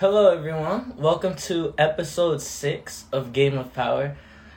[0.00, 0.94] Hello, everyone.
[0.96, 4.16] Welcome to episode six of Game of Power.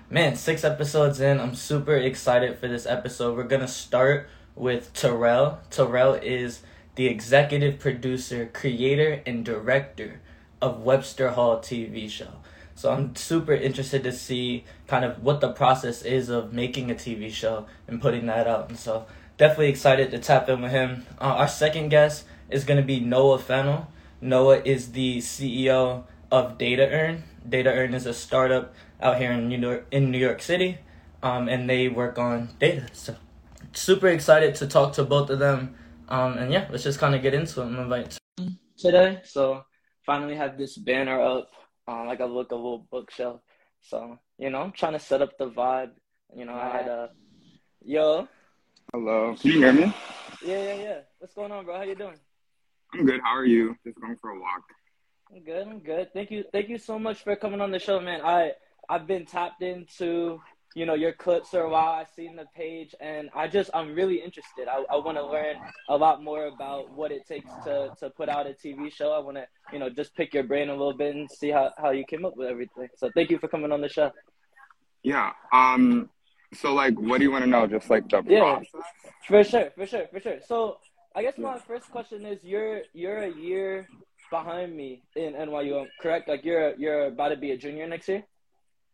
[0.09, 1.37] Man, six episodes in.
[1.37, 3.35] I'm super excited for this episode.
[3.35, 5.59] We're gonna start with Terrell.
[5.69, 6.61] Terrell is
[6.95, 10.21] the executive producer, creator, and director
[10.61, 12.35] of Webster Hall TV show.
[12.73, 16.95] So I'm super interested to see kind of what the process is of making a
[16.95, 18.69] TV show and putting that out.
[18.69, 19.07] And so
[19.37, 21.05] definitely excited to tap in with him.
[21.19, 23.89] Uh, our second guest is going to be Noah Fennell.
[24.23, 27.21] Noah is the CEO of DataEarn.
[27.47, 30.77] DataEarn is a startup out here in New York, in New York City,
[31.21, 32.87] um, and they work on data.
[32.93, 33.15] So
[33.73, 35.75] super excited to talk to both of them.
[36.07, 37.65] Um, and yeah, let's just kind of get into it.
[37.65, 38.17] I'm invite
[38.77, 39.19] today.
[39.25, 39.65] So
[40.05, 41.49] finally have this banner up,
[41.87, 43.41] uh, like a look a little bookshelf.
[43.81, 45.91] So you know, I'm trying to set up the vibe.
[46.35, 47.09] You know, I had a
[47.83, 48.27] yo.
[48.93, 49.93] Hello, can you hear me?
[50.45, 50.99] Yeah, yeah, yeah.
[51.19, 51.77] What's going on, bro?
[51.77, 52.19] How you doing?
[52.93, 53.21] I'm good.
[53.23, 53.75] How are you?
[53.85, 54.63] Just going for a walk.
[55.33, 55.67] I'm good.
[55.67, 56.13] I'm good.
[56.13, 56.43] Thank you.
[56.51, 58.21] Thank you so much for coming on the show, man.
[58.23, 58.51] I
[58.89, 60.39] I've been tapped into
[60.75, 61.91] you know your clips for a while.
[61.93, 64.67] I've seen the page, and I just I'm really interested.
[64.67, 65.55] I, I want to learn
[65.89, 69.11] a lot more about what it takes to to put out a TV show.
[69.11, 71.71] I want to you know just pick your brain a little bit and see how
[71.77, 72.89] how you came up with everything.
[72.97, 74.11] So thank you for coming on the show.
[75.01, 75.31] Yeah.
[75.51, 76.09] Um.
[76.53, 77.65] So like, what do you want to know?
[77.65, 78.39] Just like the Yeah.
[78.41, 78.67] process.
[79.27, 80.37] For sure, for sure, for sure.
[80.45, 80.77] So
[81.15, 83.87] I guess my first question is you're you're a year
[84.31, 86.27] behind me in NYU, correct?
[86.27, 88.23] Like you're you're about to be a junior next year.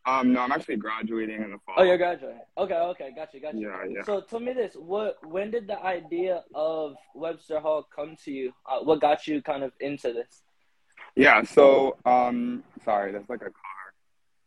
[0.05, 0.33] Um.
[0.33, 1.75] No, I'm actually graduating in the fall.
[1.77, 2.41] Oh, you're graduating.
[2.57, 3.69] Okay, okay, got you, got you.
[3.69, 3.83] Yeah.
[3.89, 4.03] Yeah.
[4.03, 8.53] So tell me this: what when did the idea of Webster Hall come to you?
[8.65, 10.41] Uh, what got you kind of into this?
[11.15, 11.43] Yeah.
[11.43, 12.63] So um.
[12.83, 13.85] Sorry, that's like a car.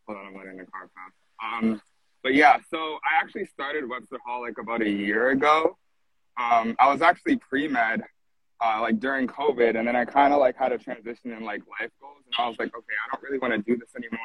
[0.07, 1.63] Hold on, I'm letting the car pass.
[1.63, 1.81] Um.
[2.23, 5.77] But yeah, so I actually started Webster Hall like about a year ago.
[6.37, 6.77] Um.
[6.79, 8.03] I was actually pre med.
[8.65, 11.63] Uh, like during COVID, and then I kind of like had a transition in like
[11.81, 14.21] life goals, and I was like, okay, I don't really want to do this anymore.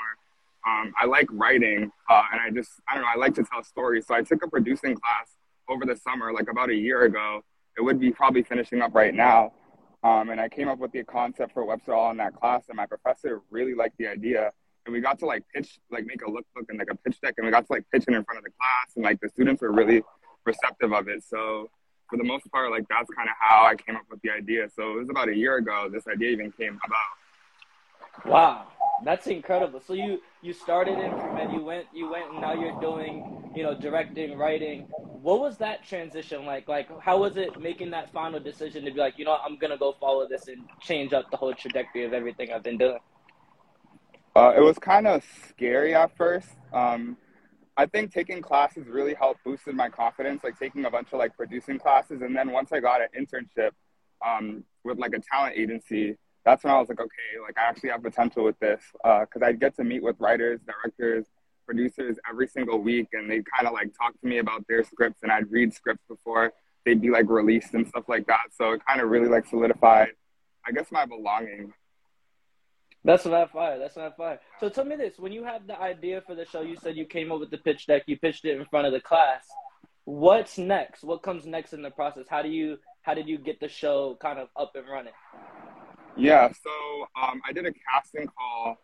[0.67, 3.63] Um, I like writing, uh, and I just, I don't know, I like to tell
[3.63, 4.05] stories.
[4.05, 5.29] So I took a producing class
[5.67, 7.41] over the summer, like about a year ago.
[7.79, 9.53] It would be probably finishing up right now.
[10.03, 12.77] Um, and I came up with the concept for Webster Hall in that class, and
[12.77, 14.51] my professor really liked the idea.
[14.85, 17.33] And we got to like pitch, like make a lookbook and like a pitch deck,
[17.37, 19.29] and we got to like pitch it in front of the class, and like the
[19.29, 20.03] students were really
[20.45, 21.23] receptive of it.
[21.23, 21.71] So
[22.09, 24.69] for the most part, like that's kind of how I came up with the idea.
[24.75, 28.25] So it was about a year ago this idea even came about.
[28.25, 28.67] Wow,
[29.03, 29.81] that's incredible.
[29.85, 33.63] So you you started in pre-med, you went you went, and now you're doing you
[33.63, 34.87] know directing, writing.
[35.21, 36.67] What was that transition like?
[36.67, 39.57] Like how was it making that final decision to be like, you know, what, I'm
[39.57, 42.99] gonna go follow this and change up the whole trajectory of everything I've been doing?
[44.35, 46.49] Uh, it was kind of scary at first.
[46.71, 47.17] Um,
[47.77, 51.37] I think taking classes really helped boosted my confidence, like taking a bunch of like
[51.37, 52.23] producing classes.
[52.23, 53.69] And then once I got an internship
[54.25, 57.89] um, with like a talent agency, that's when I was like, okay, like I actually
[57.89, 58.81] have potential with this.
[59.03, 61.27] Uh, cause I'd get to meet with writers, directors,
[61.67, 63.09] producers every single week.
[63.13, 66.03] And they'd kind of like talk to me about their scripts and I'd read scripts
[66.09, 68.45] before they'd be like released and stuff like that.
[68.57, 70.09] So it kind of really like solidified,
[70.65, 71.73] I guess, my belonging.
[73.07, 73.79] That's not fire.
[73.79, 74.37] That's not fire.
[74.59, 77.05] So tell me this: when you had the idea for the show, you said you
[77.05, 78.03] came up with the pitch deck.
[78.05, 79.45] You pitched it in front of the class.
[80.03, 81.05] What's next?
[81.05, 82.25] What comes next in the process?
[82.29, 85.13] How do you how did you get the show kind of up and running?
[86.17, 86.69] Yeah, so
[87.23, 88.77] um, I did a casting call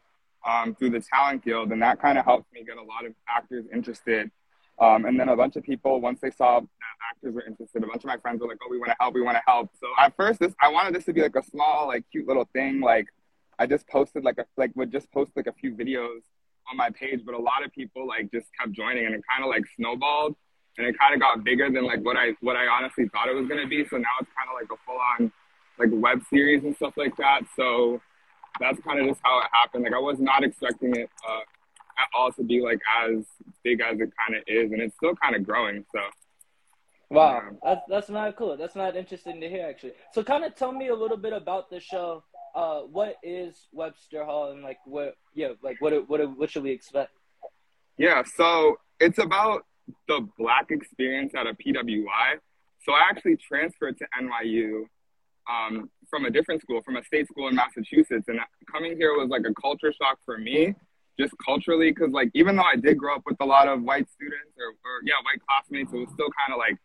[0.47, 3.11] um, through the Talent Guild, and that kind of helped me get a lot of
[3.27, 4.31] actors interested.
[4.79, 6.69] Um, and then a bunch of people, once they saw that
[7.13, 9.15] actors were interested, a bunch of my friends were like, "Oh, we want to help.
[9.15, 11.43] We want to help." So at first, this I wanted this to be like a
[11.43, 12.79] small, like cute little thing.
[12.79, 13.07] Like
[13.59, 16.21] I just posted like a like would just post like a few videos
[16.69, 19.43] on my page, but a lot of people like just kept joining, and it kind
[19.43, 20.35] of like snowballed,
[20.77, 23.35] and it kind of got bigger than like what I what I honestly thought it
[23.35, 23.85] was gonna be.
[23.89, 25.31] So now it's kind of like a full on
[25.79, 27.41] like web series and stuff like that.
[27.55, 28.01] So
[28.59, 29.83] that's kind of just how it happened.
[29.83, 31.41] Like I was not expecting it uh,
[31.99, 33.23] at all to be like as
[33.63, 35.85] big as it kind of is, and it's still kind of growing.
[35.91, 36.01] So
[37.13, 38.57] Wow, that's that's not cool.
[38.57, 39.93] That's not interesting to hear actually.
[40.13, 42.23] So kind of tell me a little bit about the show.
[42.53, 45.15] Uh, what is Webster Hall and like what?
[45.33, 46.07] Yeah, like what?
[46.07, 46.37] What?
[46.37, 47.11] What should we expect?
[47.97, 49.65] yeah, so it's about
[50.07, 52.37] the black experience at a PWI.
[52.85, 54.83] So I actually transferred to NYU
[55.49, 58.39] um, from a different school, from a state school in Massachusetts, and
[58.71, 60.73] coming here was like a culture shock for me,
[61.19, 64.09] just culturally, because like even though I did grow up with a lot of white
[64.11, 66.77] students or, or yeah, white classmates, it was still kind of like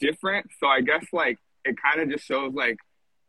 [0.00, 0.46] different.
[0.58, 2.78] So I guess like it kind of just shows like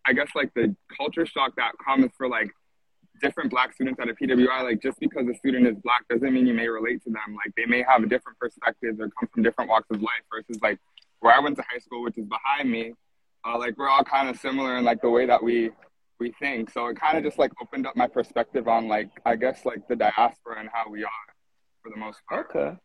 [0.06, 2.52] I guess like the culture shock that comes for like
[3.22, 4.64] different black students at a PWI.
[4.64, 7.36] Like just because a student is black doesn't mean you may relate to them.
[7.36, 10.62] Like they may have a different perspective or come from different walks of life versus
[10.62, 10.80] like
[11.20, 12.94] where I went to high school, which is behind me.
[13.46, 15.72] Uh, like we're all kind of similar in like the way that we
[16.20, 16.72] we think.
[16.72, 19.88] So it kind of just like opened up my perspective on like I guess like
[19.88, 21.28] the diaspora and how we are
[21.82, 22.48] for the most part.
[22.56, 22.78] Okay.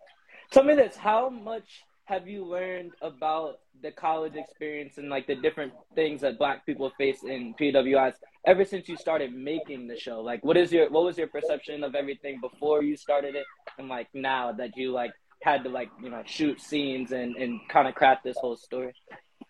[0.51, 5.35] Tell me this: How much have you learned about the college experience and like the
[5.35, 8.15] different things that Black people face in PWIs
[8.47, 10.21] ever since you started making the show?
[10.21, 13.45] Like, what is your what was your perception of everything before you started it,
[13.79, 15.13] and like now that you like
[15.43, 18.95] had to like you know shoot scenes and and kind of craft this whole story?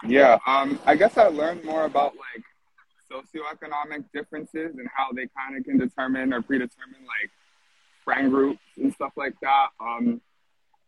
[0.06, 2.44] Yeah, um, I guess I learned more about like
[3.12, 7.31] socioeconomic differences and how they kind of can determine or predetermine like
[8.03, 9.69] friend groups and stuff like that.
[9.79, 10.23] Um,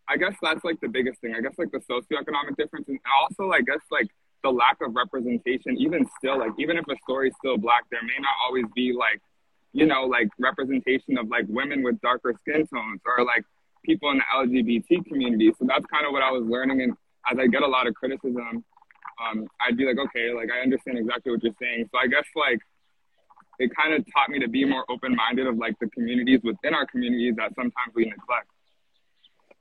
[0.08, 1.34] I guess that's like the biggest thing.
[1.36, 4.08] I guess like the socioeconomic difference and also I guess like
[4.42, 8.02] the lack of representation, even still, like even if a story is still black, there
[8.02, 9.20] may not always be like,
[9.72, 13.44] you know, like representation of like women with darker skin tones or like
[13.84, 15.52] people in the LGBT community.
[15.58, 16.82] So that's kind of what I was learning.
[16.82, 16.92] And
[17.30, 18.64] as I get a lot of criticism,
[19.20, 21.88] um, I'd be like, okay, like I understand exactly what you're saying.
[21.92, 22.60] So I guess like
[23.58, 26.74] it kind of taught me to be more open minded of like the communities within
[26.74, 28.48] our communities that sometimes we neglect.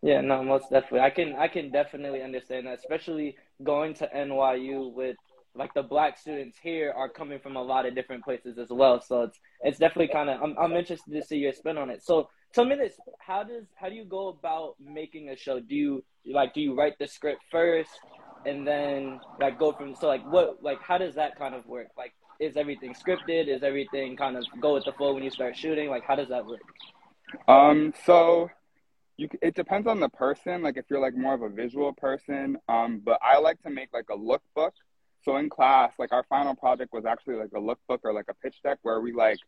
[0.01, 0.99] Yeah, no, most definitely.
[1.01, 5.17] I can I can definitely understand that, especially going to NYU with
[5.55, 9.01] like the black students here are coming from a lot of different places as well.
[9.01, 12.03] So it's it's definitely kind of I'm I'm interested to see your spin on it.
[12.03, 15.59] So tell me this: how does how do you go about making a show?
[15.59, 17.89] Do you like do you write the script first
[18.45, 21.87] and then like go from so like what like how does that kind of work?
[21.97, 23.47] Like is everything scripted?
[23.47, 25.89] Is everything kind of go with the flow when you start shooting?
[25.89, 26.61] Like how does that work?
[27.47, 28.49] Um, so
[29.17, 30.61] you it depends on the person.
[30.61, 33.89] Like if you're like more of a visual person, um, but I like to make
[33.93, 34.71] like a lookbook.
[35.25, 38.33] So in class, like our final project was actually like a lookbook or like a
[38.35, 39.39] pitch deck where we like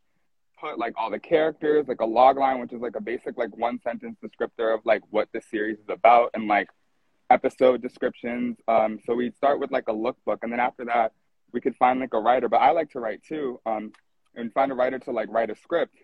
[0.60, 3.56] put like all the characters, like a log line, which is like a basic like
[3.56, 6.68] one sentence descriptor of like what the series is about, and like
[7.30, 8.58] episode descriptions.
[8.68, 11.14] Um, so we'd start with like a lookbook, and then after that,
[11.54, 12.50] we could find like a writer.
[12.50, 13.94] But I like to write too, um,
[14.36, 15.96] and find a writer to like write a script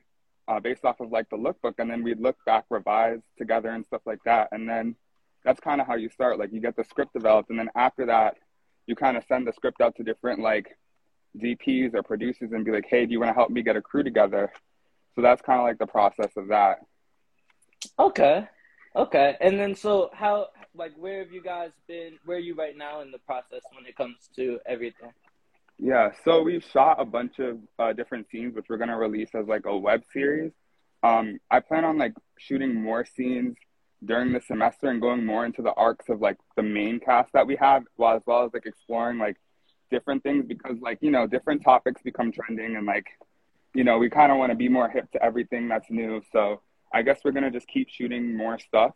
[0.47, 3.85] uh, based off of like the lookbook, and then we'd look back, revise together, and
[3.85, 4.49] stuff like that.
[4.51, 4.95] And then
[5.43, 6.39] that's kind of how you start.
[6.39, 8.37] Like you get the script developed, and then after that,
[8.87, 10.77] you kind of send the script out to different like
[11.37, 13.81] DPs or producers and be like, "Hey, do you want to help me get a
[13.81, 14.51] crew together?"
[15.15, 16.79] So that's kind of like the process of that.
[17.97, 18.47] Okay,
[18.95, 19.37] okay.
[19.39, 22.19] And then so how like where have you guys been?
[22.25, 25.11] Where are you right now in the process when it comes to everything?
[25.77, 29.45] Yeah, so we've shot a bunch of uh, different scenes, which we're gonna release as
[29.47, 30.51] like a web series.
[31.03, 33.57] Um, I plan on like shooting more scenes
[34.03, 37.45] during the semester and going more into the arcs of like the main cast that
[37.45, 39.35] we have, while as well as like exploring like
[39.91, 43.07] different things because like you know different topics become trending and like
[43.73, 46.21] you know we kind of want to be more hip to everything that's new.
[46.31, 46.61] So
[46.93, 48.93] I guess we're gonna just keep shooting more stuff.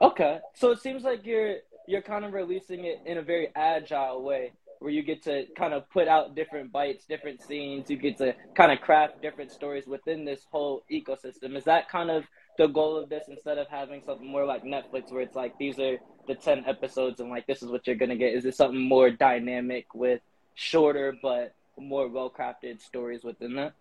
[0.00, 1.56] Okay, so it seems like you're
[1.88, 5.74] you're kind of releasing it in a very agile way where you get to kind
[5.74, 7.90] of put out different bites, different scenes.
[7.90, 11.56] You get to kind of craft different stories within this whole ecosystem.
[11.56, 12.24] Is that kind of
[12.58, 15.78] the goal of this instead of having something more like Netflix where it's like these
[15.78, 18.34] are the 10 episodes and like this is what you're going to get?
[18.34, 20.22] Is it something more dynamic with
[20.54, 23.74] shorter but more well crafted stories within that?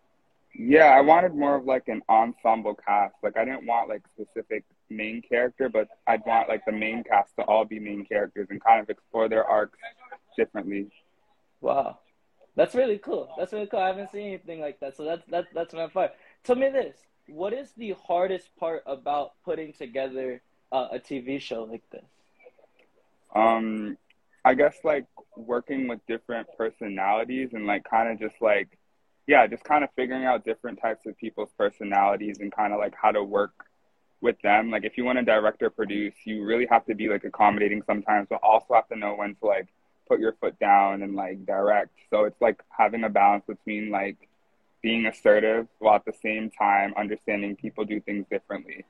[0.54, 3.16] Yeah, I wanted more of like an ensemble cast.
[3.24, 7.36] Like I didn't want like specific main character, but I'd want like the main cast
[7.38, 9.78] to all be main characters and kind of explore their arcs
[10.40, 10.88] differently.
[11.62, 12.00] Wow,
[12.56, 13.30] that's really cool.
[13.38, 13.80] That's really cool.
[13.80, 16.12] I haven't seen anything like that, so that's that's that's my part.
[16.44, 16.96] Tell me this:
[17.28, 20.42] What is the hardest part about putting together
[20.72, 22.06] uh, a TV show like this?
[23.36, 23.98] Um,
[24.44, 25.06] I guess like
[25.36, 28.80] working with different personalities and like kind of just like
[29.28, 32.96] yeah, just kind of figuring out different types of people's personalities and kind of like
[33.00, 33.54] how to work
[34.22, 34.72] with them.
[34.72, 37.84] Like if you want to direct or produce, you really have to be like accommodating
[37.86, 39.68] sometimes, but also have to know when to like
[40.10, 41.92] put your foot down and like direct.
[42.10, 44.18] So it's like having a balance between like
[44.82, 48.86] being assertive while at the same time understanding people do things differently.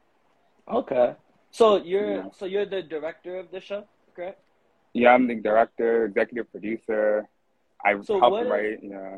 [0.72, 1.16] Okay.
[1.52, 2.24] So you're yeah.
[2.36, 3.86] so you're the director of the show,
[4.16, 4.40] correct?
[4.94, 7.28] Yeah, I'm the director, executive producer.
[7.84, 9.18] I so help write, yeah.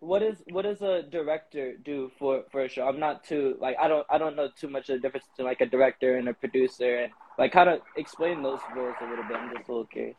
[0.00, 2.88] What is what does a director do for for a show?
[2.88, 5.46] I'm not too like I don't I don't know too much of the difference between
[5.46, 9.24] like a director and a producer and like kind of explain those roles a little
[9.24, 9.36] bit.
[9.36, 10.16] I'm just a little curious.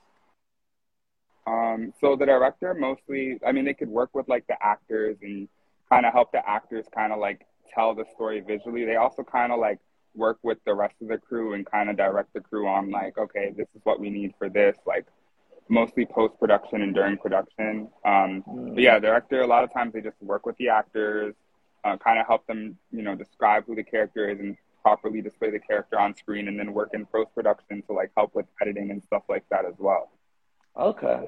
[1.46, 5.48] Um, so the director mostly, I mean, they could work with like the actors and
[5.90, 8.86] kind of help the actors kind of like tell the story visually.
[8.86, 9.80] They also kind of like
[10.16, 13.18] work with the rest of the crew and kind of direct the crew on like,
[13.18, 15.06] okay, this is what we need for this, like
[15.70, 17.90] mostly post production and during production.
[18.06, 21.36] Um, but yeah, director, a lot of times they just work with the actors,
[21.84, 25.50] uh, kind of help them, you know, describe who the character is and properly display
[25.50, 28.92] the character on screen and then work in post production to like help with editing
[28.92, 30.12] and stuff like that as well.
[30.80, 31.22] Okay.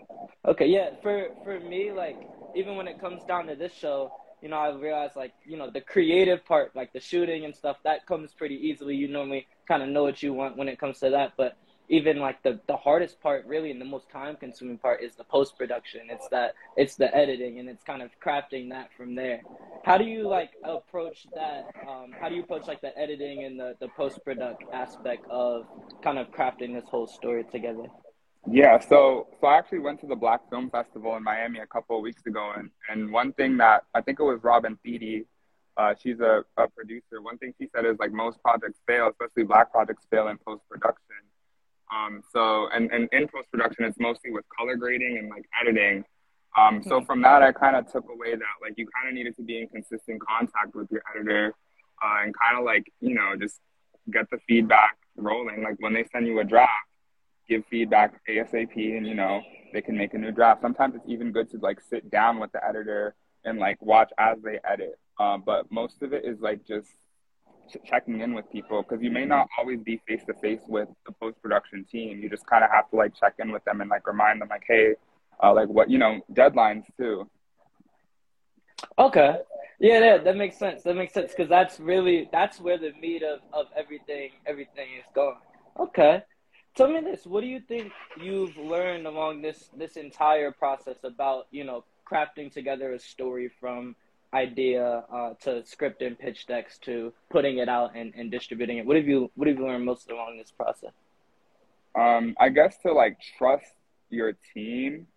[0.48, 0.68] Okay.
[0.68, 0.90] Yeah.
[1.02, 2.20] For for me, like
[2.54, 5.70] even when it comes down to this show, you know, I realized like you know
[5.72, 8.96] the creative part, like the shooting and stuff, that comes pretty easily.
[8.96, 11.54] You normally kind of know what you want when it comes to that, but
[11.90, 15.24] even like the the hardest part really and the most time consuming part is the
[15.26, 19.46] post production it's that it's the editing and it's kind of crafting that from there
[19.84, 23.60] how do you like approach that um, how do you approach like the editing and
[23.60, 25.66] the the post product aspect of
[26.04, 27.86] kind of crafting this whole story together
[28.48, 31.98] yeah, so so I actually went to the Black Film Festival in Miami a couple
[31.98, 35.26] of weeks ago, and and one thing that I think it was Robin Thede,
[35.78, 37.22] uh, she's a, a producer.
[37.22, 40.62] One thing she said is like most projects fail, especially Black projects fail in post
[40.70, 41.18] production.
[41.94, 46.04] Um, so and and in post production, it's mostly with color grading and like editing.
[46.58, 49.36] Um, so from that, I kind of took away that like you kind of needed
[49.38, 51.54] to be in consistent contact with your editor,
[52.04, 53.60] uh, and kind of like you know just
[54.12, 55.64] get the feedback rolling.
[55.64, 56.85] Like when they send you a draft
[57.48, 59.42] give feedback ASAP and you know
[59.74, 60.62] they can make a new draft.
[60.62, 64.38] Sometimes it's even good to like sit down with the editor and like watch as
[64.44, 64.98] they edit.
[65.20, 66.90] Um, but most of it is like just
[67.70, 70.88] ch- checking in with people because you may not always be face to face with
[71.06, 72.20] the post production team.
[72.22, 74.50] You just kind of have to like check in with them and like remind them
[74.50, 74.96] like, hey,
[75.44, 77.30] uh, like what you know deadlines too.
[78.98, 79.38] Okay.
[79.80, 80.84] Yeah, that, that makes sense.
[80.84, 85.06] That makes sense because that's really that's where the meat of, of everything everything is
[85.14, 85.38] going.
[85.80, 86.24] Okay.
[86.76, 91.48] Tell me this: What do you think you've learned along this this entire process about
[91.52, 93.96] you know crafting together a story from
[94.34, 98.86] idea uh, to script and pitch decks to putting it out and, and distributing it?
[98.86, 100.92] What have you What have you learned most along this process?
[101.96, 103.74] Um, I guess to like trust
[104.10, 105.08] your team,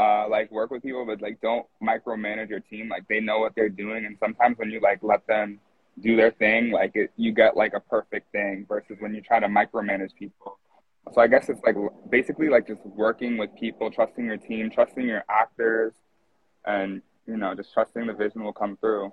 [0.00, 2.88] uh, like work with people, but like don't micromanage your team.
[2.88, 5.60] Like they know what they're doing, and sometimes when you like let them
[6.00, 9.40] do their thing, like it, you get like a perfect thing versus when you try
[9.40, 10.58] to micromanage people.
[11.14, 11.76] So I guess it's like
[12.10, 15.94] basically like just working with people, trusting your team, trusting your actors,
[16.64, 19.12] and you know just trusting the vision will come through.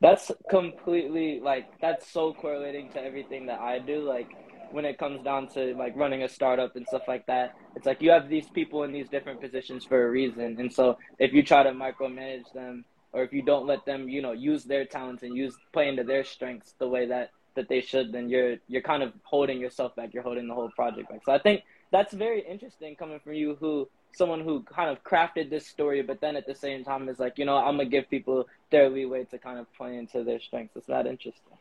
[0.00, 4.00] That's completely like that's so correlating to everything that I do.
[4.00, 4.28] Like
[4.70, 8.02] when it comes down to like running a startup and stuff like that, it's like
[8.02, 11.42] you have these people in these different positions for a reason, and so if you
[11.42, 15.22] try to micromanage them or if you don't let them, you know, use their talents
[15.22, 18.82] and use play into their strengths the way that that they should, then you're you're
[18.82, 20.14] kind of holding yourself back.
[20.14, 21.24] You're holding the whole project back.
[21.24, 25.50] So I think that's very interesting coming from you, who someone who kind of crafted
[25.50, 28.08] this story, but then at the same time is like, you know, I'm gonna give
[28.08, 30.76] people their leeway to kind of play into their strengths.
[30.76, 31.56] It's not interesting.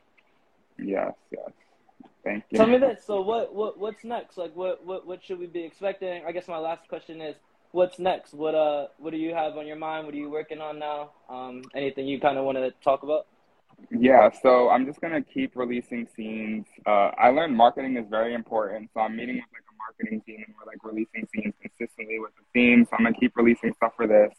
[0.78, 1.50] Yes, yes.
[2.24, 2.58] Thank you.
[2.58, 3.04] Tell me this.
[3.06, 4.38] So what what what's next?
[4.38, 6.24] Like what what what should we be expecting?
[6.26, 7.36] I guess my last question is
[7.72, 8.34] what's next?
[8.34, 10.06] What uh what do you have on your mind?
[10.06, 11.12] What are you working on now?
[11.30, 13.28] Um, anything you kind of want to talk about?
[13.92, 16.66] Yeah, so I'm just gonna keep releasing scenes.
[16.86, 20.44] Uh, I learned marketing is very important, so I'm meeting with like a marketing team
[20.46, 22.86] and we're like releasing scenes consistently with the theme.
[22.86, 24.34] So I'm gonna keep releasing stuff for this.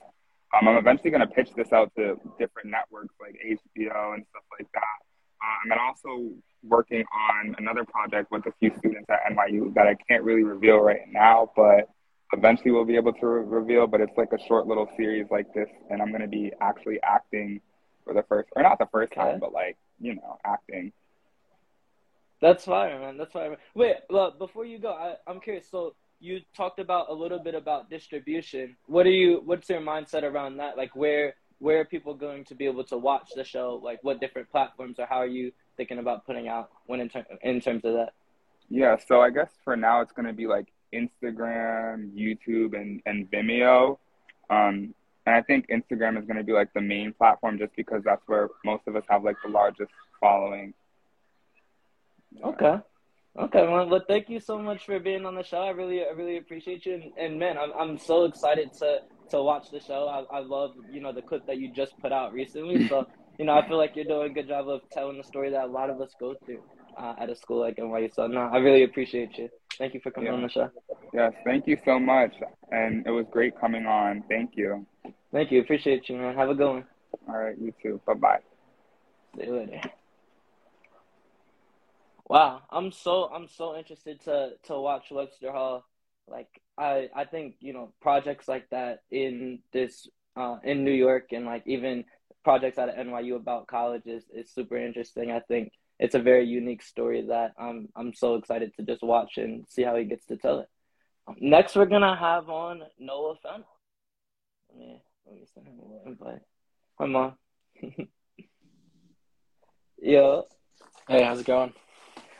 [0.54, 4.68] Um, I'm eventually gonna pitch this out to different networks like HBO and stuff like
[4.74, 4.98] that.
[5.40, 9.94] Uh, and also working on another project with a few students at NYU that I
[10.08, 11.88] can't really reveal right now, but
[12.32, 15.52] eventually we'll be able to re- reveal, but it's like a short little series like
[15.54, 17.60] this, and I'm gonna be actually acting
[18.04, 19.20] for the first, or not the first okay.
[19.20, 20.92] time, but like you know, acting.
[22.40, 23.16] That's fine, man.
[23.16, 23.56] That's fine.
[23.74, 25.68] Wait, look, before you go, I, I'm curious.
[25.68, 28.76] So you talked about a little bit about distribution.
[28.86, 29.42] What are you?
[29.44, 30.76] What's your mindset around that?
[30.76, 33.80] Like, where where are people going to be able to watch the show?
[33.82, 37.26] Like, what different platforms, or how are you thinking about putting out when in, ter-
[37.42, 38.12] in terms of that?
[38.68, 43.30] Yeah, so I guess for now it's going to be like Instagram, YouTube, and, and
[43.30, 43.98] Vimeo.
[44.50, 44.94] Um,
[45.26, 48.22] and I think Instagram is going to be like the main platform just because that's
[48.26, 49.90] where most of us have like the largest
[50.20, 50.72] following.
[52.32, 52.46] Yeah.
[52.46, 52.76] Okay.
[53.38, 55.58] Okay, well, well, thank you so much for being on the show.
[55.58, 59.42] I really, I really appreciate you, and, and man, I'm, I'm so excited to to
[59.42, 60.08] watch the show.
[60.08, 62.88] I, I love, you know, the clip that you just put out recently.
[62.88, 63.06] So,
[63.38, 65.64] you know, I feel like you're doing a good job of telling the story that
[65.64, 66.62] a lot of us go through
[66.96, 68.12] uh, at a school like NYU.
[68.12, 69.48] So, no, I really appreciate you.
[69.78, 70.34] Thank you for coming yeah.
[70.34, 70.70] on the show.
[71.12, 72.34] Yes, thank you so much.
[72.70, 74.24] And it was great coming on.
[74.28, 74.86] Thank you.
[75.32, 75.60] Thank you.
[75.60, 76.34] Appreciate you, man.
[76.34, 76.84] Have a good one.
[77.28, 78.00] All right, you too.
[78.06, 78.38] Bye bye.
[79.36, 79.80] See you later.
[82.28, 85.84] Wow, I'm so I'm so interested to to watch Webster Hall.
[86.26, 91.32] Like I I think you know projects like that in this uh, in New York
[91.32, 92.04] and like even
[92.44, 95.30] projects out of NYU about colleges is super interesting.
[95.30, 99.36] I think it's a very unique story that I'm I'm so excited to just watch
[99.36, 100.68] and see how he gets to tell it.
[101.40, 103.66] Next, we're gonna have on Noah Fennell.
[104.70, 106.42] Let me let me send him an invite.
[106.98, 107.34] Hi, mom.
[110.00, 110.46] Yo.
[111.08, 111.72] Hey, how's it going?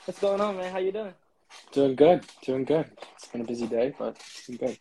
[0.04, 0.72] What's going on, man?
[0.72, 1.14] How you doing?
[1.72, 2.24] Doing good.
[2.42, 2.86] Doing good.
[3.16, 4.78] It's been a busy day, but doing good.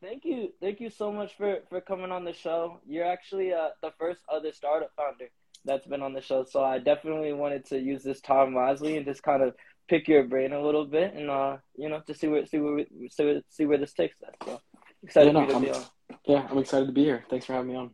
[0.00, 2.80] thank you, thank you so much for for coming on the show.
[2.86, 5.30] You're actually uh, the first other startup founder
[5.64, 9.06] that's been on the show, so I definitely wanted to use this time wisely and
[9.06, 9.54] just kind of
[9.88, 12.84] pick your brain a little bit and uh, you know, to see where see where
[13.10, 14.34] see where, see where this takes us.
[14.44, 14.60] So
[15.02, 15.84] excited yeah, no, to be on.
[16.26, 17.24] Yeah, I'm excited to be here.
[17.28, 17.90] Thanks for having me on.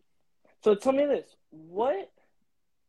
[0.62, 2.10] So tell me this: what,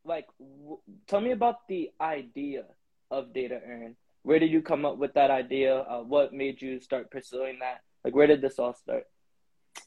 [0.04, 2.64] like, w- tell me about the idea
[3.12, 3.96] of Data Earn.
[4.24, 5.78] Where did you come up with that idea?
[5.78, 7.82] Uh, what made you start pursuing that?
[8.04, 9.06] Like, where did this all start?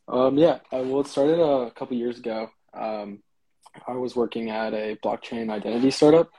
[0.09, 2.51] Um, yeah, uh, well, it started a couple years ago.
[2.73, 3.23] Um,
[3.87, 6.31] I was working at a blockchain identity startup,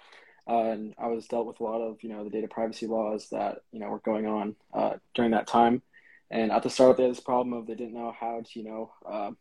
[0.47, 3.29] uh, and I was dealt with a lot of you know the data privacy laws
[3.31, 5.81] that you know were going on uh, during that time.
[6.29, 8.65] And at the start, they had this problem of they didn't know how to you
[8.65, 9.31] know uh,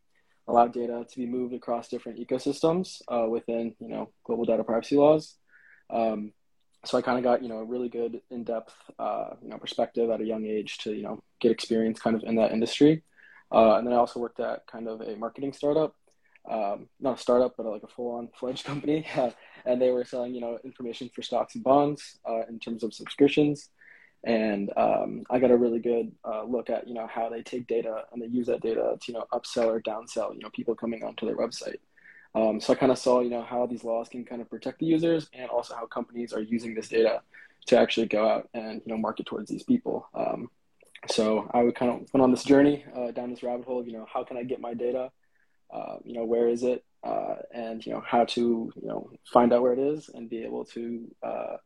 [0.48, 4.96] allow data to be moved across different ecosystems uh, within you know global data privacy
[4.96, 5.36] laws.
[5.90, 6.32] Um,
[6.84, 9.58] so I kind of got you know a really good in depth uh, you know
[9.58, 13.02] perspective at a young age to you know get experience kind of in that industry.
[13.50, 15.94] Uh, and then I also worked at kind of a marketing startup,
[16.48, 19.06] um, not a startup, but like a full on fledged company.
[19.64, 22.94] and they were selling, you know, information for stocks and bonds uh, in terms of
[22.94, 23.68] subscriptions.
[24.24, 27.66] And um, I got a really good uh, look at, you know, how they take
[27.66, 30.74] data and they use that data to, you know, upsell or downsell, you know, people
[30.74, 31.78] coming onto their website.
[32.34, 34.78] Um, so I kind of saw, you know, how these laws can kind of protect
[34.78, 37.20] the users and also how companies are using this data
[37.66, 40.08] to actually go out and, you know, market towards these people.
[40.14, 40.50] Um,
[41.08, 43.92] so I would kind of went on this journey uh, down this rabbit hole you
[43.92, 45.10] know, how can I get my data?
[45.72, 46.84] Uh, you know, where is it?
[47.02, 50.44] Uh, and, you know, how to, you know, find out where it is and be
[50.44, 51.56] able to, uh,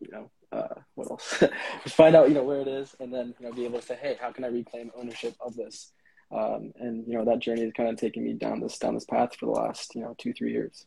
[0.00, 1.42] you know, uh, what else?
[1.88, 3.98] find out, you know, where it is and then, you know, be able to say,
[4.00, 5.92] hey, how can I reclaim ownership of this?
[6.30, 9.04] Um, and, you know, that journey is kind of taking me down this, down this
[9.04, 10.86] path for the last, you know, two, three years.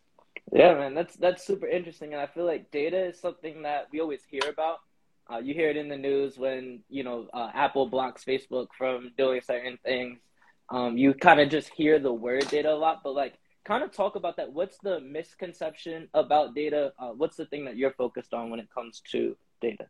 [0.52, 2.14] Yeah, man, that's, that's super interesting.
[2.14, 4.80] And I feel like data is something that we always hear about
[5.32, 9.12] uh, you hear it in the news when you know uh, Apple blocks Facebook from
[9.18, 10.20] doing certain things.
[10.70, 13.92] Um, you kind of just hear the word data a lot, but like, kind of
[13.92, 14.52] talk about that.
[14.54, 16.94] What's the misconception about data?
[16.98, 19.88] Uh, what's the thing that you're focused on when it comes to data?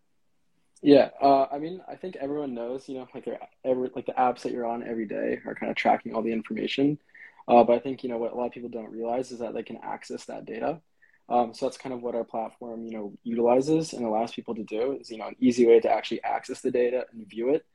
[0.82, 3.28] Yeah, uh, I mean, I think everyone knows, you know, like
[3.64, 6.32] every like the apps that you're on every day are kind of tracking all the
[6.32, 7.00] information.
[7.48, 9.54] Uh, but I think you know what a lot of people don't realize is that
[9.54, 10.82] they can access that data.
[11.30, 14.64] Um, so that's kind of what our platform, you know, utilizes and allows people to
[14.64, 17.66] do is, you know, an easy way to actually access the data and view it.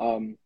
[0.00, 0.38] Um,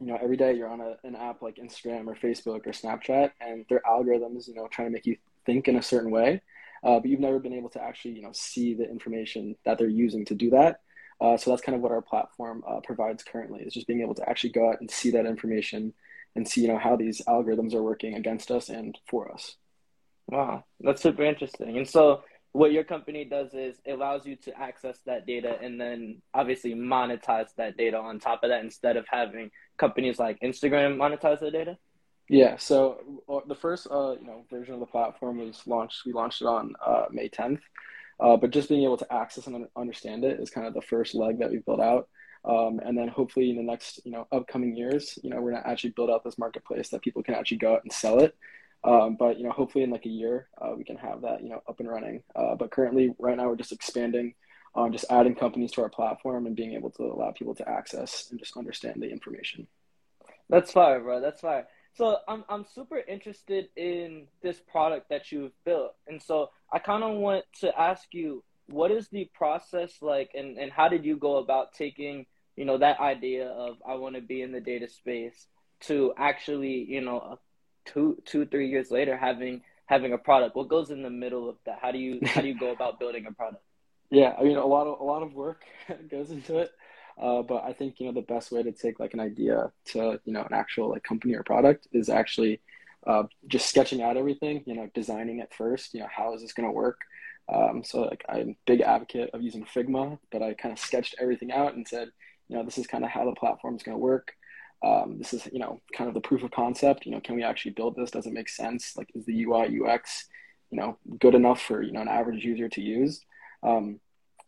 [0.00, 3.32] you know, every day you're on a, an app like Instagram or Facebook or Snapchat,
[3.40, 6.42] and their algorithms, you know, trying to make you think in a certain way,
[6.82, 9.88] uh, but you've never been able to actually, you know, see the information that they're
[9.88, 10.80] using to do that.
[11.20, 14.14] Uh, so that's kind of what our platform uh, provides currently is just being able
[14.14, 15.94] to actually go out and see that information
[16.36, 19.56] and see, you know, how these algorithms are working against us and for us.
[20.26, 21.76] Wow, that's super interesting.
[21.76, 25.80] And so, what your company does is it allows you to access that data and
[25.80, 30.96] then obviously monetize that data on top of that instead of having companies like Instagram
[30.96, 31.78] monetize the data.
[32.28, 32.56] Yeah.
[32.56, 36.02] So uh, the first, uh, you know, version of the platform was launched.
[36.06, 37.60] We launched it on uh, May 10th.
[38.20, 41.14] Uh, but just being able to access and understand it is kind of the first
[41.14, 42.08] leg that we've built out.
[42.44, 45.66] Um, and then hopefully in the next, you know, upcoming years, you know, we're gonna
[45.66, 48.36] actually build out this marketplace that people can actually go out and sell it.
[48.84, 51.48] Um, but you know, hopefully in like a year, uh, we can have that you
[51.48, 52.22] know up and running.
[52.36, 54.34] Uh, but currently, right now, we're just expanding,
[54.74, 58.28] um, just adding companies to our platform and being able to allow people to access
[58.30, 59.66] and just understand the information.
[60.48, 61.20] That's fire, bro.
[61.20, 61.66] That's fire.
[61.96, 67.04] So I'm I'm super interested in this product that you've built, and so I kind
[67.04, 71.16] of want to ask you, what is the process like, and and how did you
[71.16, 74.88] go about taking you know that idea of I want to be in the data
[74.88, 75.46] space
[75.82, 77.38] to actually you know
[77.84, 81.56] two two three years later having having a product what goes in the middle of
[81.66, 83.62] that how do you how do you go about building a product
[84.10, 85.64] yeah i mean a lot of a lot of work
[86.10, 86.70] goes into it
[87.20, 90.20] uh, but i think you know the best way to take like an idea to
[90.24, 92.60] you know an actual like company or product is actually
[93.06, 96.52] uh, just sketching out everything you know designing it first you know how is this
[96.52, 97.00] going to work?
[97.52, 101.14] Um, so like i'm a big advocate of using figma but i kind of sketched
[101.20, 102.08] everything out and said
[102.48, 104.32] you know this is kind of how the platform is going to work.
[104.82, 107.42] Um, this is you know kind of the proof of concept you know can we
[107.42, 108.10] actually build this?
[108.10, 108.96] Does it make sense?
[108.96, 110.28] Like is the ui ux
[110.70, 113.20] you know good enough for you know an average user to use
[113.64, 113.98] um,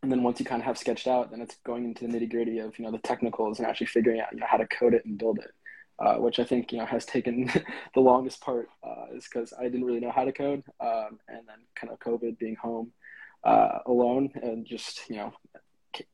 [0.02, 2.30] and then once you kind of have sketched out then it's going into the nitty
[2.30, 4.94] gritty of you know the technicals and actually figuring out you know how to code
[4.94, 5.50] it and build it
[5.98, 7.50] uh, which I think you know has taken
[7.94, 11.46] the longest part uh, is because I didn't really know how to code, um, and
[11.48, 12.92] then kind of COVID being home
[13.44, 15.32] uh, alone and just you know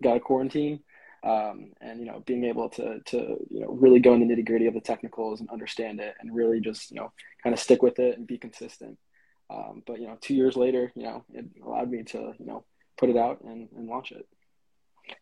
[0.03, 0.81] got a quarantine
[1.25, 3.17] um, and you know being able to to
[3.51, 6.35] you know really go in the nitty gritty of the technicals and understand it and
[6.35, 7.13] really just you know
[7.43, 8.99] kind of stick with it and be consistent.
[9.51, 12.65] Um, but you know, two years later, you know, it allowed me to you know
[13.03, 14.29] put it out and, and launch it.